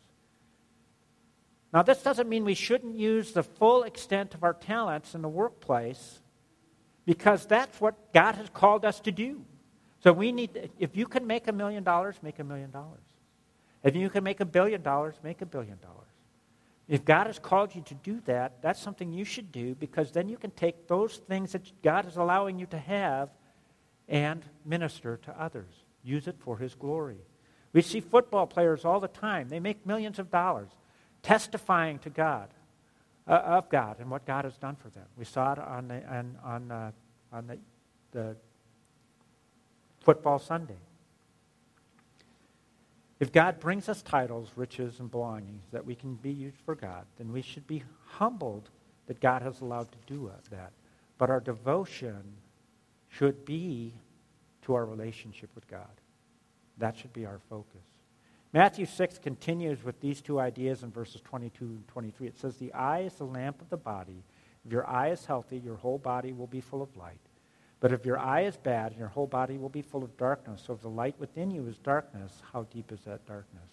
Now, 1.73 1.81
this 1.81 2.03
doesn't 2.03 2.29
mean 2.29 2.45
we 2.45 2.53
shouldn't 2.53 2.95
use 2.95 3.31
the 3.31 3.43
full 3.43 3.83
extent 3.83 4.35
of 4.35 4.43
our 4.43 4.53
talents 4.53 5.15
in 5.15 5.23
the 5.23 5.27
workplace 5.27 6.21
because 7.05 7.47
that's 7.47 7.81
what 7.81 8.13
God 8.13 8.35
has 8.35 8.47
called 8.49 8.85
us 8.85 8.99
to 9.01 9.11
do. 9.11 9.43
So 10.03 10.11
we 10.11 10.33
need, 10.33 10.69
if 10.79 10.97
you 10.97 11.05
can 11.05 11.25
make 11.25 11.47
a 11.47 11.53
million 11.53 11.83
dollars, 11.83 12.17
make 12.21 12.39
a 12.39 12.43
million 12.43 12.71
dollars. 12.71 13.03
If 13.83 13.95
you 13.95 14.09
can 14.09 14.23
make 14.23 14.41
a 14.41 14.45
billion 14.45 14.81
dollars, 14.81 15.15
make 15.23 15.41
a 15.41 15.45
billion 15.45 15.77
dollars. 15.79 15.99
If 16.89 17.05
God 17.05 17.27
has 17.27 17.39
called 17.39 17.73
you 17.73 17.81
to 17.83 17.93
do 17.95 18.19
that, 18.25 18.61
that's 18.61 18.81
something 18.81 19.13
you 19.13 19.23
should 19.23 19.53
do 19.53 19.75
because 19.75 20.11
then 20.11 20.27
you 20.27 20.37
can 20.37 20.51
take 20.51 20.87
those 20.87 21.17
things 21.17 21.53
that 21.53 21.61
God 21.81 22.05
is 22.05 22.17
allowing 22.17 22.59
you 22.59 22.65
to 22.67 22.77
have 22.77 23.29
and 24.09 24.43
minister 24.65 25.17
to 25.23 25.41
others. 25.41 25.71
Use 26.03 26.27
it 26.27 26.35
for 26.39 26.57
His 26.57 26.75
glory. 26.75 27.19
We 27.71 27.81
see 27.81 28.01
football 28.01 28.45
players 28.45 28.83
all 28.83 28.99
the 28.99 29.07
time. 29.07 29.47
They 29.47 29.61
make 29.61 29.85
millions 29.85 30.19
of 30.19 30.29
dollars 30.29 30.69
testifying 31.21 31.99
to 31.99 32.09
God, 32.09 32.49
uh, 33.25 33.31
of 33.31 33.69
God 33.69 34.01
and 34.01 34.11
what 34.11 34.25
God 34.25 34.43
has 34.43 34.57
done 34.57 34.75
for 34.75 34.89
them. 34.89 35.05
We 35.17 35.23
saw 35.23 35.53
it 35.53 35.59
on 35.59 35.87
the, 35.87 36.03
on, 36.13 36.37
on, 36.43 36.71
uh, 36.71 36.91
on 37.31 37.47
the, 37.47 37.57
the 38.11 38.35
football 40.03 40.37
Sunday. 40.39 40.77
If 43.19 43.31
God 43.31 43.59
brings 43.59 43.87
us 43.87 44.01
titles, 44.01 44.51
riches, 44.55 44.99
and 44.99 45.09
belongings 45.09 45.63
that 45.71 45.85
we 45.85 45.95
can 45.95 46.15
be 46.15 46.31
used 46.31 46.59
for 46.65 46.75
God, 46.75 47.05
then 47.17 47.31
we 47.31 47.41
should 47.41 47.65
be 47.65 47.83
humbled 48.05 48.69
that 49.07 49.21
God 49.21 49.41
has 49.41 49.61
allowed 49.61 49.91
to 49.91 49.97
do 50.05 50.27
uh, 50.27 50.37
that. 50.51 50.73
But 51.17 51.29
our 51.29 51.39
devotion 51.39 52.21
should 53.09 53.45
be 53.45 53.93
to 54.63 54.73
our 54.73 54.85
relationship 54.85 55.49
with 55.55 55.67
God. 55.67 56.01
That 56.77 56.97
should 56.97 57.13
be 57.13 57.25
our 57.25 57.39
focus. 57.49 57.81
Matthew 58.51 58.85
6 58.85 59.19
continues 59.19 59.83
with 59.83 59.99
these 59.99 60.21
two 60.21 60.39
ideas 60.39 60.83
in 60.83 60.91
verses 60.91 61.21
22 61.21 61.65
and 61.65 61.87
23. 61.87 62.27
It 62.27 62.37
says, 62.37 62.57
The 62.57 62.73
eye 62.73 63.01
is 63.01 63.13
the 63.13 63.25
lamp 63.25 63.61
of 63.61 63.69
the 63.69 63.77
body. 63.77 64.23
If 64.65 64.71
your 64.71 64.87
eye 64.87 65.09
is 65.09 65.25
healthy, 65.25 65.57
your 65.57 65.75
whole 65.75 65.97
body 65.97 66.33
will 66.33 66.47
be 66.47 66.61
full 66.61 66.81
of 66.81 66.95
light. 66.95 67.19
But 67.83 67.91
if 67.91 68.05
your 68.05 68.17
eye 68.17 68.43
is 68.43 68.55
bad, 68.55 68.93
and 68.93 68.99
your 68.99 69.09
whole 69.09 69.27
body 69.27 69.57
will 69.57 69.67
be 69.67 69.81
full 69.81 70.05
of 70.05 70.15
darkness. 70.15 70.63
So 70.65 70.71
if 70.71 70.79
the 70.79 70.87
light 70.87 71.15
within 71.19 71.51
you 71.51 71.67
is 71.67 71.77
darkness, 71.79 72.41
how 72.53 72.63
deep 72.73 72.93
is 72.93 73.01
that 73.01 73.25
darkness? 73.27 73.67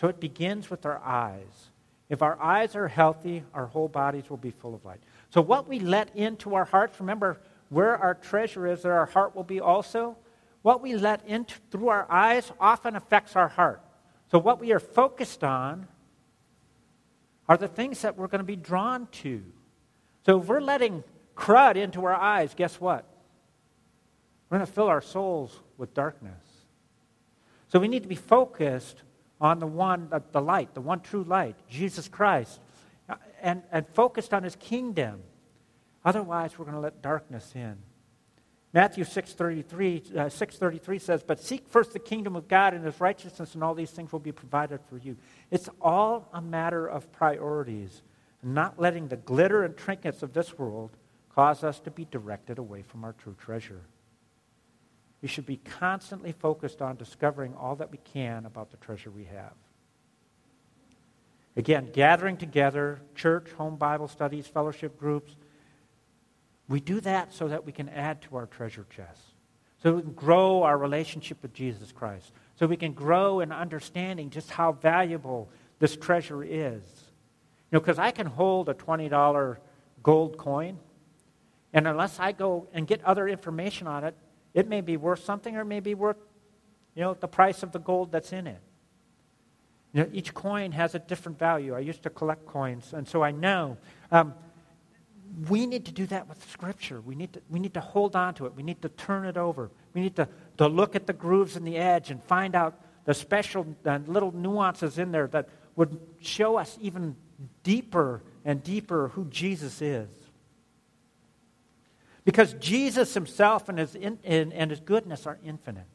So 0.00 0.06
it 0.06 0.20
begins 0.20 0.70
with 0.70 0.86
our 0.86 1.02
eyes. 1.04 1.70
If 2.08 2.22
our 2.22 2.40
eyes 2.40 2.76
are 2.76 2.86
healthy, 2.86 3.42
our 3.52 3.66
whole 3.66 3.88
bodies 3.88 4.30
will 4.30 4.36
be 4.36 4.52
full 4.52 4.72
of 4.72 4.84
light. 4.84 5.00
So 5.30 5.40
what 5.40 5.66
we 5.68 5.80
let 5.80 6.14
into 6.14 6.54
our 6.54 6.64
hearts, 6.64 7.00
remember, 7.00 7.40
where 7.70 7.98
our 7.98 8.14
treasure 8.14 8.68
is, 8.68 8.82
there 8.82 8.96
our 8.96 9.06
heart 9.06 9.34
will 9.34 9.42
be 9.42 9.58
also. 9.58 10.16
What 10.62 10.80
we 10.80 10.94
let 10.94 11.26
in 11.26 11.44
through 11.72 11.88
our 11.88 12.06
eyes 12.08 12.52
often 12.60 12.94
affects 12.94 13.34
our 13.34 13.48
heart. 13.48 13.82
So 14.30 14.38
what 14.38 14.60
we 14.60 14.72
are 14.72 14.78
focused 14.78 15.42
on 15.42 15.88
are 17.48 17.56
the 17.56 17.66
things 17.66 18.02
that 18.02 18.16
we're 18.16 18.28
going 18.28 18.38
to 18.38 18.44
be 18.44 18.54
drawn 18.54 19.08
to. 19.24 19.42
So 20.24 20.40
if 20.40 20.46
we're 20.46 20.60
letting 20.60 21.02
crud 21.36 21.74
into 21.74 22.04
our 22.04 22.14
eyes, 22.14 22.54
guess 22.54 22.80
what? 22.80 23.10
We're 24.54 24.58
going 24.58 24.68
to 24.68 24.72
fill 24.72 24.86
our 24.86 25.02
souls 25.02 25.58
with 25.78 25.94
darkness. 25.94 26.44
So 27.66 27.80
we 27.80 27.88
need 27.88 28.04
to 28.04 28.08
be 28.08 28.14
focused 28.14 29.02
on 29.40 29.58
the 29.58 29.66
one, 29.66 30.08
the 30.30 30.40
light, 30.40 30.74
the 30.74 30.80
one 30.80 31.00
true 31.00 31.24
light, 31.24 31.56
Jesus 31.68 32.06
Christ, 32.06 32.60
and, 33.42 33.64
and 33.72 33.84
focused 33.88 34.32
on 34.32 34.44
his 34.44 34.54
kingdom. 34.54 35.24
Otherwise, 36.04 36.56
we're 36.56 36.66
going 36.66 36.76
to 36.76 36.80
let 36.80 37.02
darkness 37.02 37.50
in. 37.56 37.78
Matthew 38.72 39.02
6.33, 39.02 40.16
uh, 40.16 40.24
6.33 40.26 41.00
says, 41.00 41.24
But 41.26 41.40
seek 41.40 41.66
first 41.68 41.92
the 41.92 41.98
kingdom 41.98 42.36
of 42.36 42.46
God 42.46 42.74
and 42.74 42.84
his 42.84 43.00
righteousness, 43.00 43.54
and 43.54 43.64
all 43.64 43.74
these 43.74 43.90
things 43.90 44.12
will 44.12 44.20
be 44.20 44.30
provided 44.30 44.78
for 44.88 44.98
you. 44.98 45.16
It's 45.50 45.68
all 45.80 46.28
a 46.32 46.40
matter 46.40 46.86
of 46.86 47.10
priorities, 47.10 48.02
not 48.40 48.78
letting 48.78 49.08
the 49.08 49.16
glitter 49.16 49.64
and 49.64 49.76
trinkets 49.76 50.22
of 50.22 50.32
this 50.32 50.56
world 50.56 50.96
cause 51.34 51.64
us 51.64 51.80
to 51.80 51.90
be 51.90 52.04
directed 52.04 52.58
away 52.58 52.82
from 52.82 53.02
our 53.02 53.14
true 53.14 53.34
treasure. 53.36 53.80
We 55.24 55.28
should 55.28 55.46
be 55.46 55.56
constantly 55.56 56.32
focused 56.32 56.82
on 56.82 56.96
discovering 56.96 57.54
all 57.54 57.76
that 57.76 57.90
we 57.90 57.96
can 57.96 58.44
about 58.44 58.70
the 58.70 58.76
treasure 58.76 59.10
we 59.10 59.24
have. 59.24 59.54
Again, 61.56 61.88
gathering 61.94 62.36
together, 62.36 63.00
church, 63.14 63.50
home 63.52 63.76
Bible 63.76 64.06
studies, 64.06 64.46
fellowship 64.46 64.98
groups, 64.98 65.34
we 66.68 66.78
do 66.78 67.00
that 67.00 67.32
so 67.32 67.48
that 67.48 67.64
we 67.64 67.72
can 67.72 67.88
add 67.88 68.20
to 68.20 68.36
our 68.36 68.44
treasure 68.44 68.84
chest, 68.94 69.22
so 69.82 69.94
we 69.94 70.02
can 70.02 70.12
grow 70.12 70.62
our 70.62 70.76
relationship 70.76 71.40
with 71.40 71.54
Jesus 71.54 71.90
Christ, 71.90 72.30
so 72.56 72.66
we 72.66 72.76
can 72.76 72.92
grow 72.92 73.40
in 73.40 73.50
understanding 73.50 74.28
just 74.28 74.50
how 74.50 74.72
valuable 74.72 75.48
this 75.78 75.96
treasure 75.96 76.44
is. 76.44 76.82
You 77.70 77.76
know, 77.76 77.80
because 77.80 77.98
I 77.98 78.10
can 78.10 78.26
hold 78.26 78.68
a 78.68 78.74
$20 78.74 79.56
gold 80.02 80.36
coin, 80.36 80.78
and 81.72 81.88
unless 81.88 82.20
I 82.20 82.32
go 82.32 82.68
and 82.74 82.86
get 82.86 83.02
other 83.06 83.26
information 83.26 83.86
on 83.86 84.04
it, 84.04 84.14
it 84.54 84.68
may 84.68 84.80
be 84.80 84.96
worth 84.96 85.24
something 85.24 85.56
or 85.56 85.62
it 85.62 85.66
may 85.66 85.80
be 85.80 85.94
worth, 85.94 86.16
you 86.94 87.02
know, 87.02 87.14
the 87.14 87.28
price 87.28 87.62
of 87.62 87.72
the 87.72 87.80
gold 87.80 88.12
that's 88.12 88.32
in 88.32 88.46
it. 88.46 88.60
You 89.92 90.02
know, 90.02 90.10
each 90.12 90.32
coin 90.32 90.72
has 90.72 90.94
a 90.94 90.98
different 90.98 91.38
value. 91.38 91.74
I 91.74 91.80
used 91.80 92.02
to 92.04 92.10
collect 92.10 92.46
coins, 92.46 92.92
and 92.92 93.06
so 93.06 93.22
I 93.22 93.30
know. 93.30 93.76
Um, 94.10 94.34
we 95.48 95.66
need 95.66 95.84
to 95.86 95.92
do 95.92 96.06
that 96.06 96.28
with 96.28 96.48
Scripture. 96.50 97.00
We 97.00 97.14
need 97.14 97.32
to, 97.34 97.42
we 97.48 97.58
need 97.60 97.74
to 97.74 97.80
hold 97.80 98.16
on 98.16 98.34
to 98.34 98.46
it. 98.46 98.54
We 98.54 98.62
need 98.62 98.82
to 98.82 98.88
turn 98.88 99.24
it 99.24 99.36
over. 99.36 99.70
We 99.92 100.00
need 100.00 100.16
to, 100.16 100.28
to 100.58 100.68
look 100.68 100.96
at 100.96 101.06
the 101.06 101.12
grooves 101.12 101.56
in 101.56 101.64
the 101.64 101.76
edge 101.76 102.10
and 102.10 102.22
find 102.24 102.54
out 102.54 102.80
the 103.04 103.14
special 103.14 103.66
little 103.84 104.32
nuances 104.32 104.98
in 104.98 105.12
there 105.12 105.26
that 105.28 105.48
would 105.76 106.00
show 106.20 106.56
us 106.56 106.78
even 106.80 107.16
deeper 107.62 108.22
and 108.44 108.62
deeper 108.62 109.08
who 109.08 109.26
Jesus 109.26 109.82
is. 109.82 110.08
Because 112.24 112.54
Jesus 112.54 113.14
himself 113.14 113.68
and 113.68 113.78
his, 113.78 113.94
in, 113.94 114.18
and 114.24 114.70
his 114.70 114.80
goodness 114.80 115.26
are 115.26 115.38
infinite. 115.44 115.86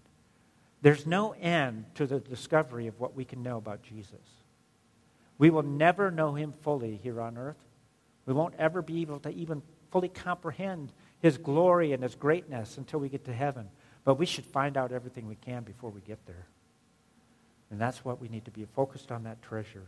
There's 0.82 1.06
no 1.06 1.32
end 1.34 1.86
to 1.96 2.06
the 2.06 2.20
discovery 2.20 2.88
of 2.88 3.00
what 3.00 3.16
we 3.16 3.26
can 3.26 3.44
know 3.44 3.58
about 3.58 3.82
Jesus. 3.82 4.22
We 5.38 5.50
will 5.50 5.64
never 5.64 6.12
know 6.12 6.36
him 6.36 6.54
fully 6.62 7.00
here 7.02 7.20
on 7.20 7.38
earth. 7.38 7.58
We 8.26 8.34
won't 8.34 8.56
ever 8.60 8.82
be 8.82 9.02
able 9.02 9.20
to 9.22 9.30
even 9.30 9.62
fully 9.92 10.10
comprehend 10.10 10.92
his 11.20 11.38
glory 11.38 11.94
and 11.94 12.04
his 12.04 12.16
greatness 12.16 12.78
until 12.78 13.00
we 13.00 13.10
get 13.10 13.26
to 13.26 13.34
heaven. 13.34 13.70
But 14.04 14.16
we 14.16 14.26
should 14.26 14.46
find 14.46 14.78
out 14.78 14.92
everything 14.92 15.28
we 15.28 15.36
can 15.36 15.64
before 15.64 15.90
we 15.90 16.02
get 16.02 16.26
there. 16.26 16.48
And 17.72 17.80
that's 17.80 18.06
what 18.06 18.22
we 18.22 18.28
need 18.28 18.46
to 18.46 18.52
be 18.52 18.66
focused 18.76 19.12
on 19.12 19.24
that 19.24 19.42
treasure. 19.42 19.86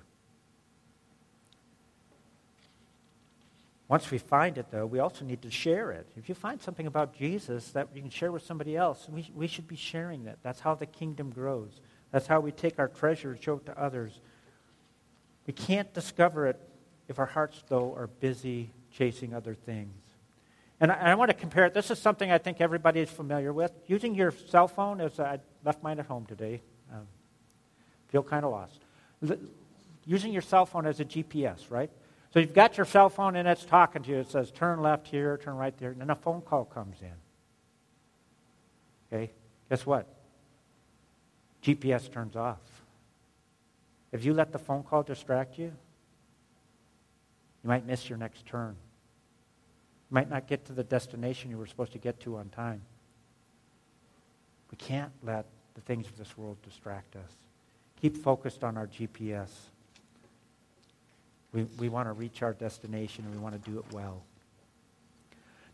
Once 3.91 4.10
we 4.10 4.17
find 4.17 4.58
it, 4.58 4.67
though, 4.71 4.86
we 4.86 4.99
also 4.99 5.25
need 5.25 5.41
to 5.41 5.51
share 5.51 5.91
it. 5.91 6.08
If 6.15 6.30
you 6.30 6.34
find 6.34 6.62
something 6.62 6.88
about 6.88 7.13
Jesus 7.13 7.71
that 7.71 7.89
you 7.93 7.99
can 7.99 8.10
share 8.10 8.32
with 8.32 8.41
somebody 8.41 8.77
else, 8.77 9.06
we, 9.10 9.30
we 9.36 9.47
should 9.47 9.67
be 9.67 9.75
sharing 9.75 10.23
that. 10.23 10.38
That's 10.43 10.62
how 10.62 10.75
the 10.75 10.86
kingdom 10.86 11.30
grows. 11.30 11.82
That's 12.10 12.25
how 12.25 12.39
we 12.39 12.54
take 12.54 12.80
our 12.80 12.88
treasure 12.88 13.32
and 13.32 13.43
show 13.43 13.56
it 13.56 13.65
to 13.65 13.77
others. 13.77 14.21
We 15.45 15.51
can't 15.51 15.93
discover 15.93 16.47
it 16.47 16.58
if 17.10 17.19
our 17.19 17.25
hearts, 17.25 17.65
though, 17.67 17.93
are 17.95 18.08
busy 18.08 18.71
chasing 18.93 19.34
other 19.34 19.56
things. 19.56 19.91
And 20.80 20.89
I, 20.89 20.95
and 20.95 21.10
I 21.10 21.15
want 21.15 21.30
to 21.32 21.36
compare 21.36 21.65
it. 21.65 21.73
This 21.73 21.91
is 21.91 21.99
something 21.99 22.32
I 22.32 22.38
think 22.38 22.62
everybody 22.62 23.01
is 23.01 23.10
familiar 23.10 23.51
with. 23.51 23.73
Using 23.88 24.15
your 24.15 24.32
cell 24.47 24.69
phone, 24.69 25.01
as 25.01 25.19
I 25.19 25.41
left 25.65 25.84
mine 25.84 25.99
at 25.99 26.06
home 26.06 26.25
today, 26.27 26.62
um, 26.93 27.08
feel 28.08 28.23
kind 28.23 28.45
of 28.45 28.51
lost. 28.51 28.80
L- 29.30 29.36
using 30.06 30.32
your 30.32 30.43
cell 30.43 30.65
phone 30.65 30.86
as 30.86 31.01
a 31.01 31.06
GPS, 31.06 31.69
right? 31.69 31.91
So 32.34 32.39
you've 32.39 32.54
got 32.54 32.78
your 32.78 32.86
cell 32.86 33.10
phone 33.10 33.36
and 33.36 33.48
it's 33.48 33.65
talking 33.65 34.04
to 34.04 34.10
you. 34.10 34.17
It 34.17 34.32
says 34.32 34.52
turn 34.52 34.82
left 34.82 35.08
here, 35.08 35.38
turn 35.38 35.58
right 35.58 35.78
there, 35.78 35.91
and 35.91 36.00
then 36.00 36.10
a 36.10 36.15
phone 36.15 36.41
call 36.41 36.65
comes 36.65 36.98
in. 37.02 37.12
Okay? 39.12 39.32
Guess 39.70 39.86
what? 39.86 40.08
GPS 41.62 42.12
turns 42.12 42.36
off. 42.36 42.60
If 44.12 44.26
you 44.26 44.34
let 44.34 44.52
the 44.52 44.60
phone 44.60 44.84
call 44.84 45.04
distract 45.04 45.58
you, 45.58 45.72
you 47.63 47.67
might 47.67 47.86
miss 47.86 48.10
your 48.10 48.17
next 48.17 48.46
turn. 48.46 48.76
You 50.10 50.15
might 50.15 50.30
not 50.30 50.48
get 50.48 50.65
to 50.65 50.74
the 50.74 50.84
destination 50.84 51.52
you 51.52 51.58
were 51.58 51.67
supposed 51.67 51.91
to 51.94 52.00
get 52.00 52.20
to 52.22 52.38
on 52.38 52.50
time. 52.50 52.82
We 54.72 54.78
can't 54.78 55.12
let 55.24 55.46
the 55.76 55.82
things 55.82 56.08
of 56.08 56.17
this 56.17 56.38
world 56.38 56.58
distract 56.63 57.15
us. 57.15 57.32
Keep 58.02 58.17
focused 58.17 58.63
on 58.63 58.78
our 58.78 58.88
GPS. 58.88 59.50
We, 61.54 61.64
we 61.64 61.90
want 61.90 62.08
to 62.08 62.14
reach 62.14 62.42
our 62.42 62.54
destination 62.54 63.26
and 63.26 63.34
we 63.34 63.40
want 63.40 63.62
to 63.62 63.72
do 63.72 63.80
it 63.80 63.86
well. 63.92 64.24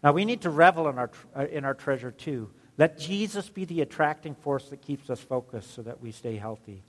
Now, 0.04 0.12
we 0.12 0.26
need 0.26 0.42
to 0.42 0.50
revel 0.50 0.88
in 0.90 0.98
our, 0.98 1.10
uh, 1.36 1.46
in 1.48 1.66
our 1.66 1.74
treasure 1.74 2.12
too. 2.12 2.50
Let 2.78 3.00
Jesus 3.00 3.50
be 3.50 3.66
the 3.66 3.82
attracting 3.82 4.36
force 4.36 4.70
that 4.70 4.82
keeps 4.82 5.10
us 5.10 5.20
focused 5.20 5.74
so 5.74 5.82
that 5.82 6.02
we 6.02 6.12
stay 6.12 6.36
healthy. 6.36 6.84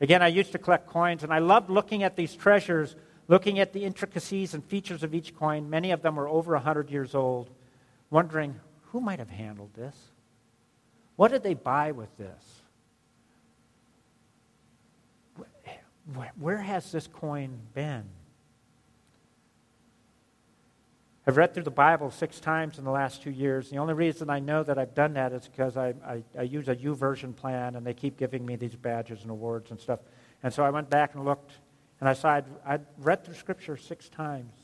Again, 0.00 0.22
I 0.22 0.28
used 0.28 0.52
to 0.52 0.58
collect 0.58 0.86
coins, 0.86 1.22
and 1.22 1.32
I 1.32 1.38
loved 1.38 1.70
looking 1.70 2.02
at 2.02 2.16
these 2.16 2.34
treasures, 2.34 2.96
looking 3.28 3.60
at 3.60 3.72
the 3.72 3.84
intricacies 3.84 4.54
and 4.54 4.64
features 4.64 5.02
of 5.02 5.14
each 5.14 5.36
coin. 5.36 5.70
Many 5.70 5.92
of 5.92 6.02
them 6.02 6.16
were 6.16 6.28
over 6.28 6.54
100 6.54 6.90
years 6.90 7.14
old, 7.14 7.50
wondering 8.08 8.58
who 8.86 9.00
might 9.00 9.18
have 9.18 9.30
handled 9.30 9.74
this? 9.74 9.94
What 11.16 11.30
did 11.30 11.42
they 11.42 11.54
buy 11.54 11.92
with 11.92 12.16
this? 12.16 12.59
Where 16.38 16.58
has 16.58 16.90
this 16.92 17.06
coin 17.06 17.58
been? 17.74 18.04
I've 21.26 21.36
read 21.36 21.54
through 21.54 21.64
the 21.64 21.70
Bible 21.70 22.10
six 22.10 22.40
times 22.40 22.78
in 22.78 22.84
the 22.84 22.90
last 22.90 23.22
two 23.22 23.30
years. 23.30 23.70
The 23.70 23.76
only 23.76 23.94
reason 23.94 24.30
I 24.30 24.40
know 24.40 24.62
that 24.62 24.78
I've 24.78 24.94
done 24.94 25.14
that 25.14 25.32
is 25.32 25.46
because 25.46 25.76
I, 25.76 25.94
I, 26.04 26.24
I 26.38 26.42
use 26.42 26.68
a 26.68 26.74
YouVersion 26.74 27.36
plan, 27.36 27.76
and 27.76 27.86
they 27.86 27.94
keep 27.94 28.16
giving 28.16 28.44
me 28.44 28.56
these 28.56 28.74
badges 28.74 29.22
and 29.22 29.30
awards 29.30 29.70
and 29.70 29.78
stuff. 29.78 30.00
And 30.42 30.52
so 30.52 30.64
I 30.64 30.70
went 30.70 30.90
back 30.90 31.14
and 31.14 31.24
looked, 31.24 31.52
and 32.00 32.08
I 32.08 32.14
saw 32.14 32.30
I'd, 32.30 32.46
I'd 32.66 32.86
read 32.98 33.24
through 33.24 33.34
Scripture 33.34 33.76
six 33.76 34.08
times. 34.08 34.54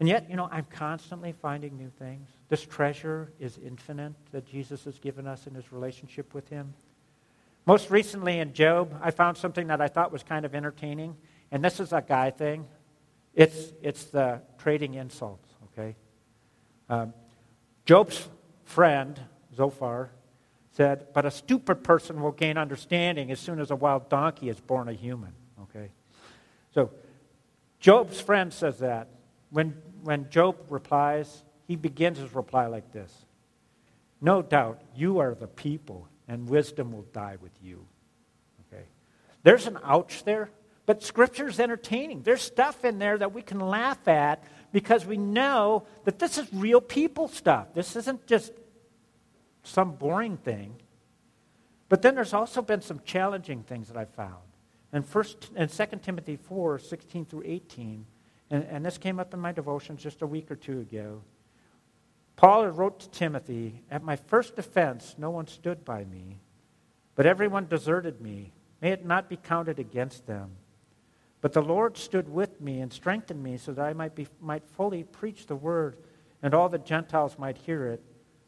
And 0.00 0.08
yet, 0.08 0.28
you 0.30 0.36
know, 0.36 0.48
I'm 0.50 0.64
constantly 0.64 1.32
finding 1.32 1.76
new 1.76 1.90
things. 1.98 2.28
This 2.48 2.64
treasure 2.64 3.32
is 3.38 3.58
infinite 3.64 4.14
that 4.32 4.46
Jesus 4.46 4.84
has 4.84 4.98
given 4.98 5.26
us 5.26 5.46
in 5.46 5.54
his 5.54 5.70
relationship 5.70 6.34
with 6.34 6.48
him. 6.48 6.72
Most 7.68 7.90
recently 7.90 8.38
in 8.38 8.54
Job, 8.54 8.98
I 9.02 9.10
found 9.10 9.36
something 9.36 9.66
that 9.66 9.82
I 9.82 9.88
thought 9.88 10.10
was 10.10 10.22
kind 10.22 10.46
of 10.46 10.54
entertaining. 10.54 11.14
And 11.52 11.62
this 11.62 11.80
is 11.80 11.92
a 11.92 12.00
guy 12.00 12.30
thing. 12.30 12.66
It's, 13.34 13.74
it's 13.82 14.04
the 14.04 14.40
trading 14.56 14.94
insults, 14.94 15.50
okay? 15.64 15.94
Um, 16.88 17.12
Job's 17.84 18.26
friend, 18.64 19.20
Zophar, 19.54 20.08
said, 20.72 21.08
But 21.12 21.26
a 21.26 21.30
stupid 21.30 21.84
person 21.84 22.22
will 22.22 22.32
gain 22.32 22.56
understanding 22.56 23.30
as 23.30 23.38
soon 23.38 23.60
as 23.60 23.70
a 23.70 23.76
wild 23.76 24.08
donkey 24.08 24.48
is 24.48 24.58
born 24.60 24.88
a 24.88 24.94
human, 24.94 25.34
okay? 25.64 25.90
So 26.72 26.90
Job's 27.80 28.18
friend 28.18 28.50
says 28.50 28.78
that. 28.78 29.08
When 29.50 29.74
when 30.04 30.30
Job 30.30 30.56
replies, 30.70 31.42
he 31.66 31.76
begins 31.76 32.16
his 32.16 32.34
reply 32.34 32.66
like 32.68 32.92
this 32.92 33.26
No 34.22 34.40
doubt 34.40 34.80
you 34.96 35.18
are 35.18 35.34
the 35.34 35.48
people, 35.48 36.08
and 36.28 36.48
wisdom 36.48 36.92
will 36.92 37.06
die 37.12 37.36
with 37.40 37.52
you. 37.62 37.84
Okay? 38.66 38.84
There's 39.42 39.66
an 39.66 39.78
ouch 39.82 40.24
there, 40.24 40.50
but 40.86 41.02
Scripture's 41.02 41.58
entertaining. 41.58 42.22
There's 42.22 42.42
stuff 42.42 42.84
in 42.84 42.98
there 42.98 43.18
that 43.18 43.32
we 43.32 43.42
can 43.42 43.60
laugh 43.60 44.06
at 44.06 44.44
because 44.72 45.06
we 45.06 45.16
know 45.16 45.84
that 46.04 46.18
this 46.18 46.38
is 46.38 46.46
real 46.52 46.80
people 46.80 47.28
stuff. 47.28 47.72
This 47.74 47.96
isn't 47.96 48.26
just 48.26 48.52
some 49.62 49.92
boring 49.92 50.36
thing. 50.36 50.74
But 51.88 52.02
then 52.02 52.14
there's 52.14 52.34
also 52.34 52.60
been 52.60 52.82
some 52.82 53.00
challenging 53.04 53.62
things 53.62 53.88
that 53.88 53.96
I've 53.96 54.12
found. 54.14 54.36
And 54.92 55.06
first 55.06 55.50
and 55.56 55.70
2 55.70 55.84
Timothy 56.02 56.36
4, 56.36 56.78
16 56.78 57.24
through 57.24 57.42
18 57.44 58.04
and, 58.50 58.64
and 58.64 58.84
this 58.84 58.98
came 58.98 59.20
up 59.20 59.34
in 59.34 59.40
my 59.40 59.52
devotions 59.52 60.02
just 60.02 60.22
a 60.22 60.26
week 60.26 60.50
or 60.50 60.56
two 60.56 60.80
ago. 60.80 61.22
Paul 62.38 62.68
wrote 62.68 63.00
to 63.00 63.10
Timothy, 63.10 63.82
At 63.90 64.04
my 64.04 64.14
first 64.14 64.54
defense, 64.54 65.16
no 65.18 65.28
one 65.28 65.48
stood 65.48 65.84
by 65.84 66.04
me, 66.04 66.38
but 67.16 67.26
everyone 67.26 67.66
deserted 67.66 68.20
me. 68.20 68.52
May 68.80 68.92
it 68.92 69.04
not 69.04 69.28
be 69.28 69.36
counted 69.36 69.80
against 69.80 70.28
them. 70.28 70.52
But 71.40 71.52
the 71.52 71.62
Lord 71.62 71.96
stood 71.96 72.28
with 72.28 72.60
me 72.60 72.80
and 72.80 72.92
strengthened 72.92 73.42
me 73.42 73.56
so 73.56 73.72
that 73.72 73.84
I 73.84 73.92
might, 73.92 74.14
be, 74.14 74.28
might 74.40 74.62
fully 74.76 75.02
preach 75.02 75.46
the 75.46 75.56
word 75.56 75.96
and 76.40 76.54
all 76.54 76.68
the 76.68 76.78
Gentiles 76.78 77.36
might 77.40 77.58
hear 77.58 77.88
it. 77.88 78.00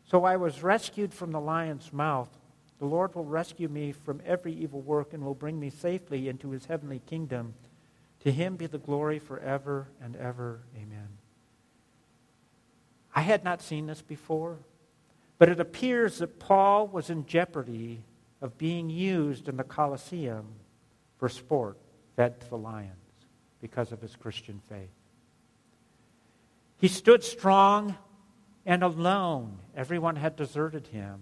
So 0.05 0.25
I 0.25 0.37
was 0.37 0.63
rescued 0.63 1.13
from 1.13 1.33
the 1.33 1.41
lion's 1.41 1.93
mouth. 1.93 2.31
The 2.79 2.87
Lord 2.87 3.17
will 3.17 3.25
rescue 3.25 3.69
me 3.69 3.91
from 3.91 4.23
every 4.25 4.53
evil 4.53 4.83
work 4.83 5.15
and 5.15 5.25
will 5.25 5.35
bring 5.35 5.59
me 5.59 5.69
safely 5.69 6.29
into 6.29 6.51
his 6.51 6.67
heavenly 6.67 7.01
kingdom. 7.07 7.55
To 8.21 8.31
him 8.31 8.55
be 8.55 8.69
the 8.69 8.79
glory 8.79 9.19
forever 9.19 9.89
and 10.01 10.15
ever. 10.15 10.61
Amen. 10.77 11.20
I 13.15 13.23
had 13.23 13.45
not 13.45 13.63
seen 13.63 13.87
this 13.87 14.03
before, 14.03 14.59
but 15.39 15.49
it 15.49 15.61
appears 15.61 16.19
that 16.19 16.39
Paul 16.39 16.87
was 16.87 17.11
in 17.11 17.27
jeopardy 17.27 18.03
of 18.41 18.59
being 18.59 18.91
used 18.91 19.49
in 19.49 19.57
the 19.57 19.65
Colosseum 19.65 20.47
for 21.19 21.29
sport, 21.29 21.77
fed 22.17 22.41
to 22.41 22.49
the 22.49 22.59
lions, 22.59 22.95
because 23.61 23.93
of 23.93 24.01
his 24.01 24.17
Christian 24.17 24.61
faith. 24.69 24.89
He 26.79 26.89
stood 26.89 27.23
strong 27.23 27.97
and 28.65 28.83
alone. 28.83 29.59
Everyone 29.77 30.17
had 30.17 30.37
deserted 30.37 30.87
him. 30.87 31.21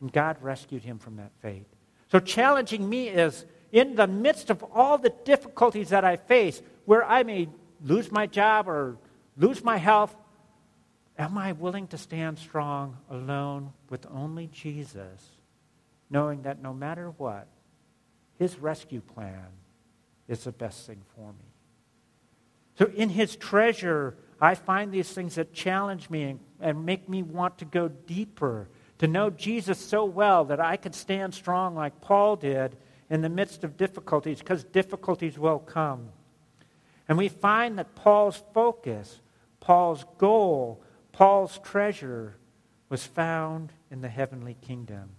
And 0.00 0.12
God 0.12 0.36
rescued 0.40 0.84
him 0.84 0.98
from 0.98 1.16
that 1.16 1.32
fate. 1.40 1.66
So, 2.10 2.20
challenging 2.20 2.88
me 2.88 3.08
is 3.08 3.44
in 3.72 3.96
the 3.96 4.06
midst 4.06 4.50
of 4.50 4.62
all 4.62 4.98
the 4.98 5.12
difficulties 5.24 5.88
that 5.88 6.04
I 6.04 6.16
face, 6.16 6.62
where 6.84 7.04
I 7.04 7.24
may 7.24 7.48
lose 7.82 8.12
my 8.12 8.26
job 8.26 8.68
or 8.68 8.98
lose 9.36 9.64
my 9.64 9.78
health, 9.78 10.14
am 11.18 11.38
I 11.38 11.52
willing 11.52 11.86
to 11.88 11.98
stand 11.98 12.38
strong 12.38 12.98
alone 13.10 13.72
with 13.90 14.06
only 14.10 14.48
Jesus, 14.48 15.30
knowing 16.10 16.42
that 16.42 16.62
no 16.62 16.72
matter 16.72 17.10
what, 17.10 17.46
his 18.38 18.58
rescue 18.58 19.00
plan 19.00 19.46
is 20.28 20.44
the 20.44 20.52
best 20.52 20.86
thing 20.86 21.02
for 21.14 21.32
me? 21.32 21.44
So, 22.78 22.90
in 22.94 23.08
his 23.08 23.36
treasure, 23.36 24.16
I 24.40 24.54
find 24.54 24.90
these 24.90 25.10
things 25.10 25.36
that 25.36 25.52
challenge 25.52 26.10
me 26.10 26.24
and, 26.24 26.40
and 26.60 26.84
make 26.84 27.08
me 27.08 27.22
want 27.22 27.58
to 27.58 27.64
go 27.64 27.88
deeper, 27.88 28.68
to 28.98 29.06
know 29.06 29.30
Jesus 29.30 29.78
so 29.78 30.04
well 30.04 30.44
that 30.46 30.60
I 30.60 30.76
could 30.76 30.94
stand 30.94 31.34
strong 31.34 31.74
like 31.74 32.00
Paul 32.00 32.36
did 32.36 32.76
in 33.10 33.22
the 33.22 33.28
midst 33.28 33.64
of 33.64 33.76
difficulties 33.76 34.40
because 34.40 34.64
difficulties 34.64 35.38
will 35.38 35.60
come. 35.60 36.08
And 37.08 37.18
we 37.18 37.28
find 37.28 37.78
that 37.78 37.94
Paul's 37.94 38.42
focus, 38.52 39.20
Paul's 39.60 40.04
goal, 40.18 40.82
Paul's 41.14 41.58
treasure 41.60 42.36
was 42.88 43.06
found 43.06 43.72
in 43.90 44.00
the 44.00 44.08
heavenly 44.08 44.56
kingdom. 44.60 45.10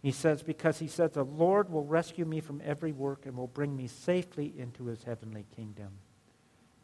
He 0.00 0.12
says, 0.12 0.42
because 0.42 0.78
he 0.78 0.86
says, 0.86 1.10
the 1.12 1.24
Lord 1.24 1.70
will 1.70 1.84
rescue 1.84 2.24
me 2.24 2.40
from 2.40 2.62
every 2.64 2.92
work 2.92 3.26
and 3.26 3.36
will 3.36 3.48
bring 3.48 3.76
me 3.76 3.88
safely 3.88 4.54
into 4.56 4.86
his 4.86 5.02
heavenly 5.02 5.44
kingdom. 5.56 5.88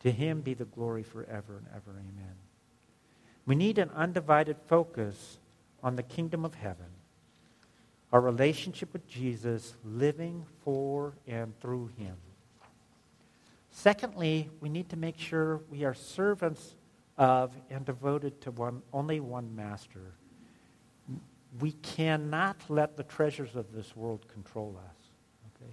To 0.01 0.11
him 0.11 0.41
be 0.41 0.55
the 0.55 0.65
glory 0.65 1.03
forever 1.03 1.59
and 1.59 1.67
ever. 1.69 1.93
Amen. 1.93 2.35
We 3.47 3.55
need 3.55 3.79
an 3.79 3.91
undivided 3.95 4.57
focus 4.67 5.39
on 5.83 5.97
the 5.97 6.03
kingdom 6.03 6.45
of 6.45 6.55
heaven 6.55 6.87
our 8.13 8.21
relationship 8.21 8.93
with 8.93 9.07
Jesus, 9.07 9.77
living 9.85 10.45
for 10.65 11.15
and 11.27 11.59
through 11.61 11.91
him. 11.97 12.17
Secondly, 13.71 14.51
we 14.61 14.69
need 14.69 14.89
to 14.89 14.97
make 14.97 15.17
sure 15.17 15.61
we 15.71 15.85
are 15.85 15.95
servants 15.95 16.75
of 17.21 17.55
and 17.69 17.85
devoted 17.85 18.41
to 18.41 18.51
one, 18.51 18.83
only 18.95 19.21
one 19.21 19.55
master. 19.55 20.15
We 21.61 21.73
cannot 21.73 22.57
let 22.71 22.97
the 22.97 23.03
treasures 23.03 23.57
of 23.57 23.73
this 23.73 23.95
world 23.95 24.27
control 24.27 24.81
us. 24.89 24.97
Okay? 25.55 25.71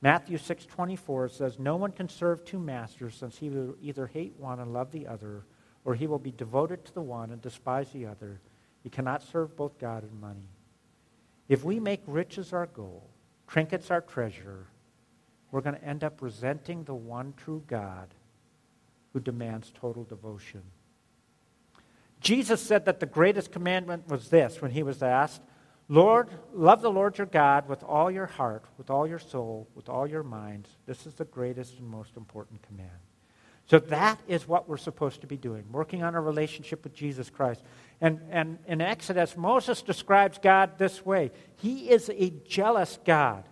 Matthew 0.00 0.38
6:24 0.38 1.28
says, 1.28 1.60
"No 1.60 1.76
one 1.76 1.92
can 1.92 2.08
serve 2.08 2.44
two 2.44 2.58
masters, 2.58 3.14
since 3.14 3.38
he 3.38 3.48
will 3.48 3.76
either 3.80 4.08
hate 4.08 4.34
one 4.40 4.58
and 4.58 4.72
love 4.72 4.90
the 4.90 5.06
other, 5.06 5.44
or 5.84 5.94
he 5.94 6.08
will 6.08 6.18
be 6.18 6.32
devoted 6.32 6.84
to 6.84 6.94
the 6.94 7.02
one 7.02 7.30
and 7.30 7.40
despise 7.40 7.92
the 7.92 8.06
other. 8.06 8.40
You 8.82 8.90
cannot 8.90 9.22
serve 9.22 9.54
both 9.54 9.78
God 9.78 10.02
and 10.02 10.20
money." 10.20 10.48
If 11.48 11.62
we 11.62 11.78
make 11.78 12.02
riches 12.08 12.52
our 12.52 12.66
goal, 12.66 13.08
trinkets 13.46 13.88
our 13.92 14.00
treasure, 14.00 14.66
we're 15.52 15.60
going 15.60 15.76
to 15.76 15.84
end 15.84 16.02
up 16.02 16.20
resenting 16.20 16.82
the 16.82 16.94
one 16.94 17.34
true 17.34 17.62
God 17.68 18.14
who 19.12 19.20
demands 19.20 19.72
total 19.74 20.04
devotion. 20.04 20.62
Jesus 22.20 22.60
said 22.60 22.84
that 22.84 23.00
the 23.00 23.06
greatest 23.06 23.50
commandment 23.50 24.08
was 24.08 24.28
this 24.28 24.62
when 24.62 24.70
he 24.70 24.82
was 24.82 25.02
asked, 25.02 25.42
Lord, 25.88 26.30
love 26.54 26.80
the 26.80 26.90
Lord 26.90 27.18
your 27.18 27.26
God 27.26 27.68
with 27.68 27.82
all 27.82 28.10
your 28.10 28.26
heart, 28.26 28.64
with 28.78 28.88
all 28.88 29.06
your 29.06 29.18
soul, 29.18 29.68
with 29.74 29.88
all 29.88 30.06
your 30.06 30.22
mind. 30.22 30.68
This 30.86 31.06
is 31.06 31.14
the 31.14 31.24
greatest 31.24 31.78
and 31.78 31.88
most 31.88 32.16
important 32.16 32.62
command. 32.62 32.90
So 33.66 33.78
that 33.78 34.20
is 34.26 34.48
what 34.48 34.68
we're 34.68 34.76
supposed 34.76 35.20
to 35.20 35.26
be 35.26 35.36
doing, 35.36 35.64
working 35.70 36.02
on 36.02 36.14
a 36.14 36.20
relationship 36.20 36.84
with 36.84 36.94
Jesus 36.94 37.30
Christ. 37.30 37.62
And, 38.00 38.20
and 38.30 38.58
in 38.66 38.80
Exodus, 38.80 39.36
Moses 39.36 39.82
describes 39.82 40.38
God 40.38 40.78
this 40.78 41.04
way 41.04 41.30
He 41.56 41.90
is 41.90 42.10
a 42.10 42.30
jealous 42.46 42.98
God. 43.04 43.44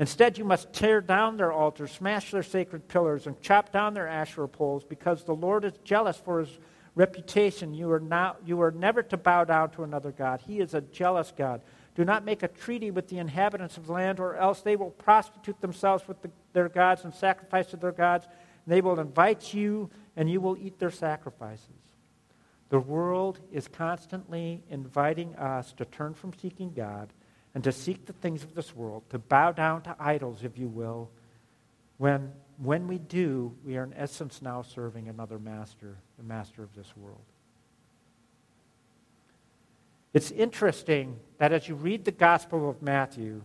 Instead, 0.00 0.38
you 0.38 0.46
must 0.46 0.72
tear 0.72 1.02
down 1.02 1.36
their 1.36 1.52
altars, 1.52 1.92
smash 1.92 2.30
their 2.30 2.42
sacred 2.42 2.88
pillars, 2.88 3.26
and 3.26 3.38
chop 3.42 3.70
down 3.70 3.92
their 3.92 4.08
Asherah 4.08 4.48
poles, 4.48 4.82
because 4.82 5.24
the 5.24 5.34
Lord 5.34 5.62
is 5.62 5.74
jealous 5.84 6.16
for 6.16 6.40
his 6.40 6.58
reputation. 6.94 7.74
You 7.74 7.92
are, 7.92 8.00
not, 8.00 8.40
you 8.46 8.62
are 8.62 8.70
never 8.70 9.02
to 9.02 9.18
bow 9.18 9.44
down 9.44 9.68
to 9.72 9.84
another 9.84 10.10
God. 10.10 10.40
He 10.46 10.60
is 10.60 10.72
a 10.72 10.80
jealous 10.80 11.34
God. 11.36 11.60
Do 11.94 12.06
not 12.06 12.24
make 12.24 12.42
a 12.42 12.48
treaty 12.48 12.90
with 12.90 13.08
the 13.08 13.18
inhabitants 13.18 13.76
of 13.76 13.88
the 13.88 13.92
land, 13.92 14.20
or 14.20 14.36
else 14.36 14.62
they 14.62 14.74
will 14.74 14.90
prostitute 14.90 15.60
themselves 15.60 16.08
with 16.08 16.22
the, 16.22 16.30
their 16.54 16.70
gods 16.70 17.04
and 17.04 17.12
sacrifice 17.12 17.66
to 17.66 17.76
their 17.76 17.92
gods. 17.92 18.26
And 18.64 18.72
they 18.72 18.80
will 18.80 19.00
invite 19.00 19.52
you, 19.52 19.90
and 20.16 20.30
you 20.30 20.40
will 20.40 20.56
eat 20.56 20.78
their 20.78 20.90
sacrifices. 20.90 21.68
The 22.70 22.80
world 22.80 23.38
is 23.52 23.68
constantly 23.68 24.62
inviting 24.70 25.36
us 25.36 25.74
to 25.74 25.84
turn 25.84 26.14
from 26.14 26.32
seeking 26.32 26.72
God 26.72 27.12
and 27.54 27.64
to 27.64 27.72
seek 27.72 28.06
the 28.06 28.12
things 28.12 28.42
of 28.42 28.54
this 28.54 28.74
world, 28.74 29.02
to 29.10 29.18
bow 29.18 29.52
down 29.52 29.82
to 29.82 29.96
idols, 29.98 30.44
if 30.44 30.56
you 30.56 30.68
will. 30.68 31.10
When, 31.98 32.32
when 32.58 32.86
we 32.86 32.98
do, 32.98 33.54
we 33.64 33.76
are 33.76 33.84
in 33.84 33.92
essence 33.94 34.40
now 34.40 34.62
serving 34.62 35.08
another 35.08 35.38
master, 35.38 35.96
the 36.16 36.24
master 36.24 36.62
of 36.62 36.74
this 36.74 36.96
world. 36.96 37.18
It's 40.12 40.30
interesting 40.30 41.18
that 41.38 41.52
as 41.52 41.68
you 41.68 41.74
read 41.74 42.04
the 42.04 42.10
Gospel 42.10 42.68
of 42.68 42.82
Matthew, 42.82 43.42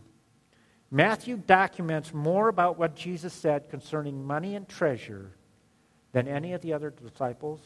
Matthew 0.92 1.38
documents 1.38 2.14
more 2.14 2.48
about 2.48 2.78
what 2.78 2.96
Jesus 2.96 3.34
said 3.34 3.70
concerning 3.70 4.24
money 4.24 4.56
and 4.56 4.68
treasure 4.68 5.32
than 6.12 6.28
any 6.28 6.54
of 6.54 6.62
the 6.62 6.74
other 6.74 6.92
disciples. 6.92 7.60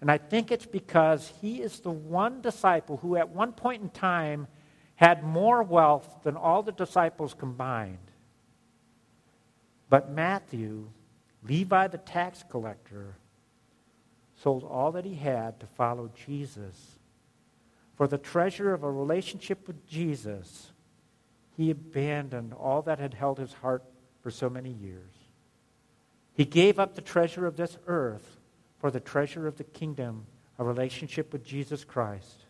And 0.00 0.10
I 0.10 0.18
think 0.18 0.50
it's 0.50 0.66
because 0.66 1.32
he 1.40 1.62
is 1.62 1.80
the 1.80 1.90
one 1.90 2.40
disciple 2.40 2.98
who, 2.98 3.16
at 3.16 3.30
one 3.30 3.52
point 3.52 3.82
in 3.82 3.88
time, 3.88 4.48
had 5.02 5.24
more 5.24 5.64
wealth 5.64 6.20
than 6.22 6.36
all 6.36 6.62
the 6.62 6.70
disciples 6.70 7.34
combined. 7.34 7.98
But 9.90 10.12
Matthew, 10.12 10.90
Levi 11.42 11.88
the 11.88 11.98
tax 11.98 12.44
collector, 12.48 13.16
sold 14.44 14.62
all 14.62 14.92
that 14.92 15.04
he 15.04 15.16
had 15.16 15.58
to 15.58 15.66
follow 15.66 16.08
Jesus 16.24 16.98
for 17.96 18.06
the 18.06 18.16
treasure 18.16 18.72
of 18.72 18.84
a 18.84 18.90
relationship 18.90 19.66
with 19.66 19.88
Jesus, 19.88 20.70
he 21.56 21.72
abandoned 21.72 22.52
all 22.52 22.82
that 22.82 23.00
had 23.00 23.14
held 23.14 23.38
his 23.38 23.54
heart 23.54 23.82
for 24.22 24.30
so 24.30 24.48
many 24.48 24.70
years. 24.70 25.10
He 26.32 26.44
gave 26.44 26.78
up 26.78 26.94
the 26.94 27.00
treasure 27.00 27.44
of 27.44 27.56
this 27.56 27.76
earth 27.88 28.38
for 28.78 28.92
the 28.92 29.00
treasure 29.00 29.48
of 29.48 29.56
the 29.56 29.64
kingdom, 29.64 30.26
a 30.60 30.64
relationship 30.64 31.32
with 31.32 31.44
Jesus 31.44 31.82
Christ. 31.82 32.46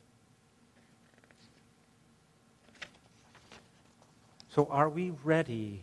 So, 4.54 4.68
are 4.70 4.90
we 4.90 5.12
ready 5.24 5.82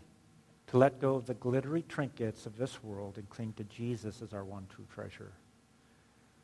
to 0.68 0.78
let 0.78 1.02
go 1.02 1.16
of 1.16 1.26
the 1.26 1.34
glittery 1.34 1.84
trinkets 1.90 2.46
of 2.46 2.56
this 2.56 2.84
world 2.84 3.18
and 3.18 3.28
cling 3.28 3.54
to 3.54 3.64
Jesus 3.64 4.22
as 4.22 4.32
our 4.32 4.44
one 4.44 4.68
true 4.70 4.86
treasure? 4.94 5.32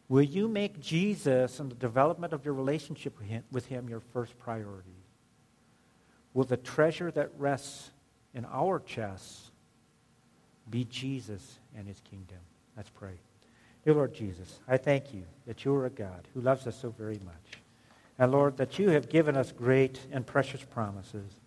Will 0.10 0.24
you 0.24 0.48
make 0.48 0.80
Jesus 0.80 1.60
and 1.60 1.70
the 1.70 1.76
development 1.76 2.34
of 2.34 2.44
your 2.44 2.56
relationship 2.56 3.16
with 3.52 3.68
him, 3.68 3.88
your 3.88 4.00
first 4.00 4.40
priority? 4.40 5.04
Will 6.34 6.46
the 6.46 6.58
treasure 6.58 7.12
that 7.12 7.30
rests 7.38 7.92
in 8.34 8.44
our 8.46 8.80
chests 8.80 9.52
be 10.68 10.84
Jesus 10.86 11.60
and 11.78 11.88
his 11.88 12.02
kingdom? 12.10 12.40
Let's 12.76 12.90
pray. 12.90 13.20
Dear 13.84 13.94
Lord 13.94 14.16
Jesus, 14.16 14.62
I 14.68 14.78
thank 14.78 15.14
you 15.14 15.26
that 15.46 15.64
you 15.64 15.76
are 15.76 15.86
a 15.86 15.92
God 15.92 16.28
who 16.34 16.42
loves 16.42 16.66
us 16.66 16.76
so 16.76 16.90
very 16.90 17.20
much. 17.24 17.62
And 18.18 18.32
Lord, 18.32 18.58
that 18.58 18.80
you 18.80 18.90
have 18.90 19.10
given 19.10 19.38
us 19.38 19.52
great 19.52 20.00
and 20.12 20.26
precious 20.26 20.64
promises. 20.64 21.40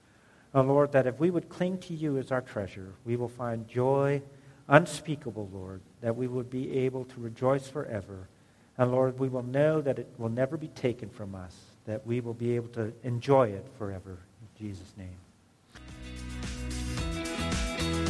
And 0.54 0.68
Lord, 0.68 0.92
that 0.92 1.06
if 1.06 1.18
we 1.18 1.30
would 1.30 1.48
cling 1.48 1.78
to 1.78 1.94
you 1.94 2.18
as 2.18 2.32
our 2.32 2.40
treasure, 2.40 2.94
we 3.04 3.16
will 3.16 3.28
find 3.28 3.68
joy 3.68 4.22
unspeakable, 4.68 5.50
Lord, 5.52 5.80
that 6.00 6.16
we 6.16 6.26
would 6.26 6.50
be 6.50 6.78
able 6.78 7.04
to 7.06 7.20
rejoice 7.20 7.68
forever 7.68 8.28
and 8.78 8.92
Lord, 8.92 9.18
we 9.18 9.28
will 9.28 9.42
know 9.42 9.80
that 9.80 9.98
it 9.98 10.08
will 10.18 10.28
never 10.28 10.56
be 10.56 10.68
taken 10.68 11.10
from 11.10 11.34
us, 11.34 11.54
that 11.84 12.06
we 12.06 12.20
will 12.20 12.34
be 12.34 12.54
able 12.54 12.68
to 12.68 12.92
enjoy 13.02 13.48
it 13.48 13.66
forever. 13.76 14.18
In 14.40 14.66
Jesus' 14.66 14.94
name. 14.96 15.16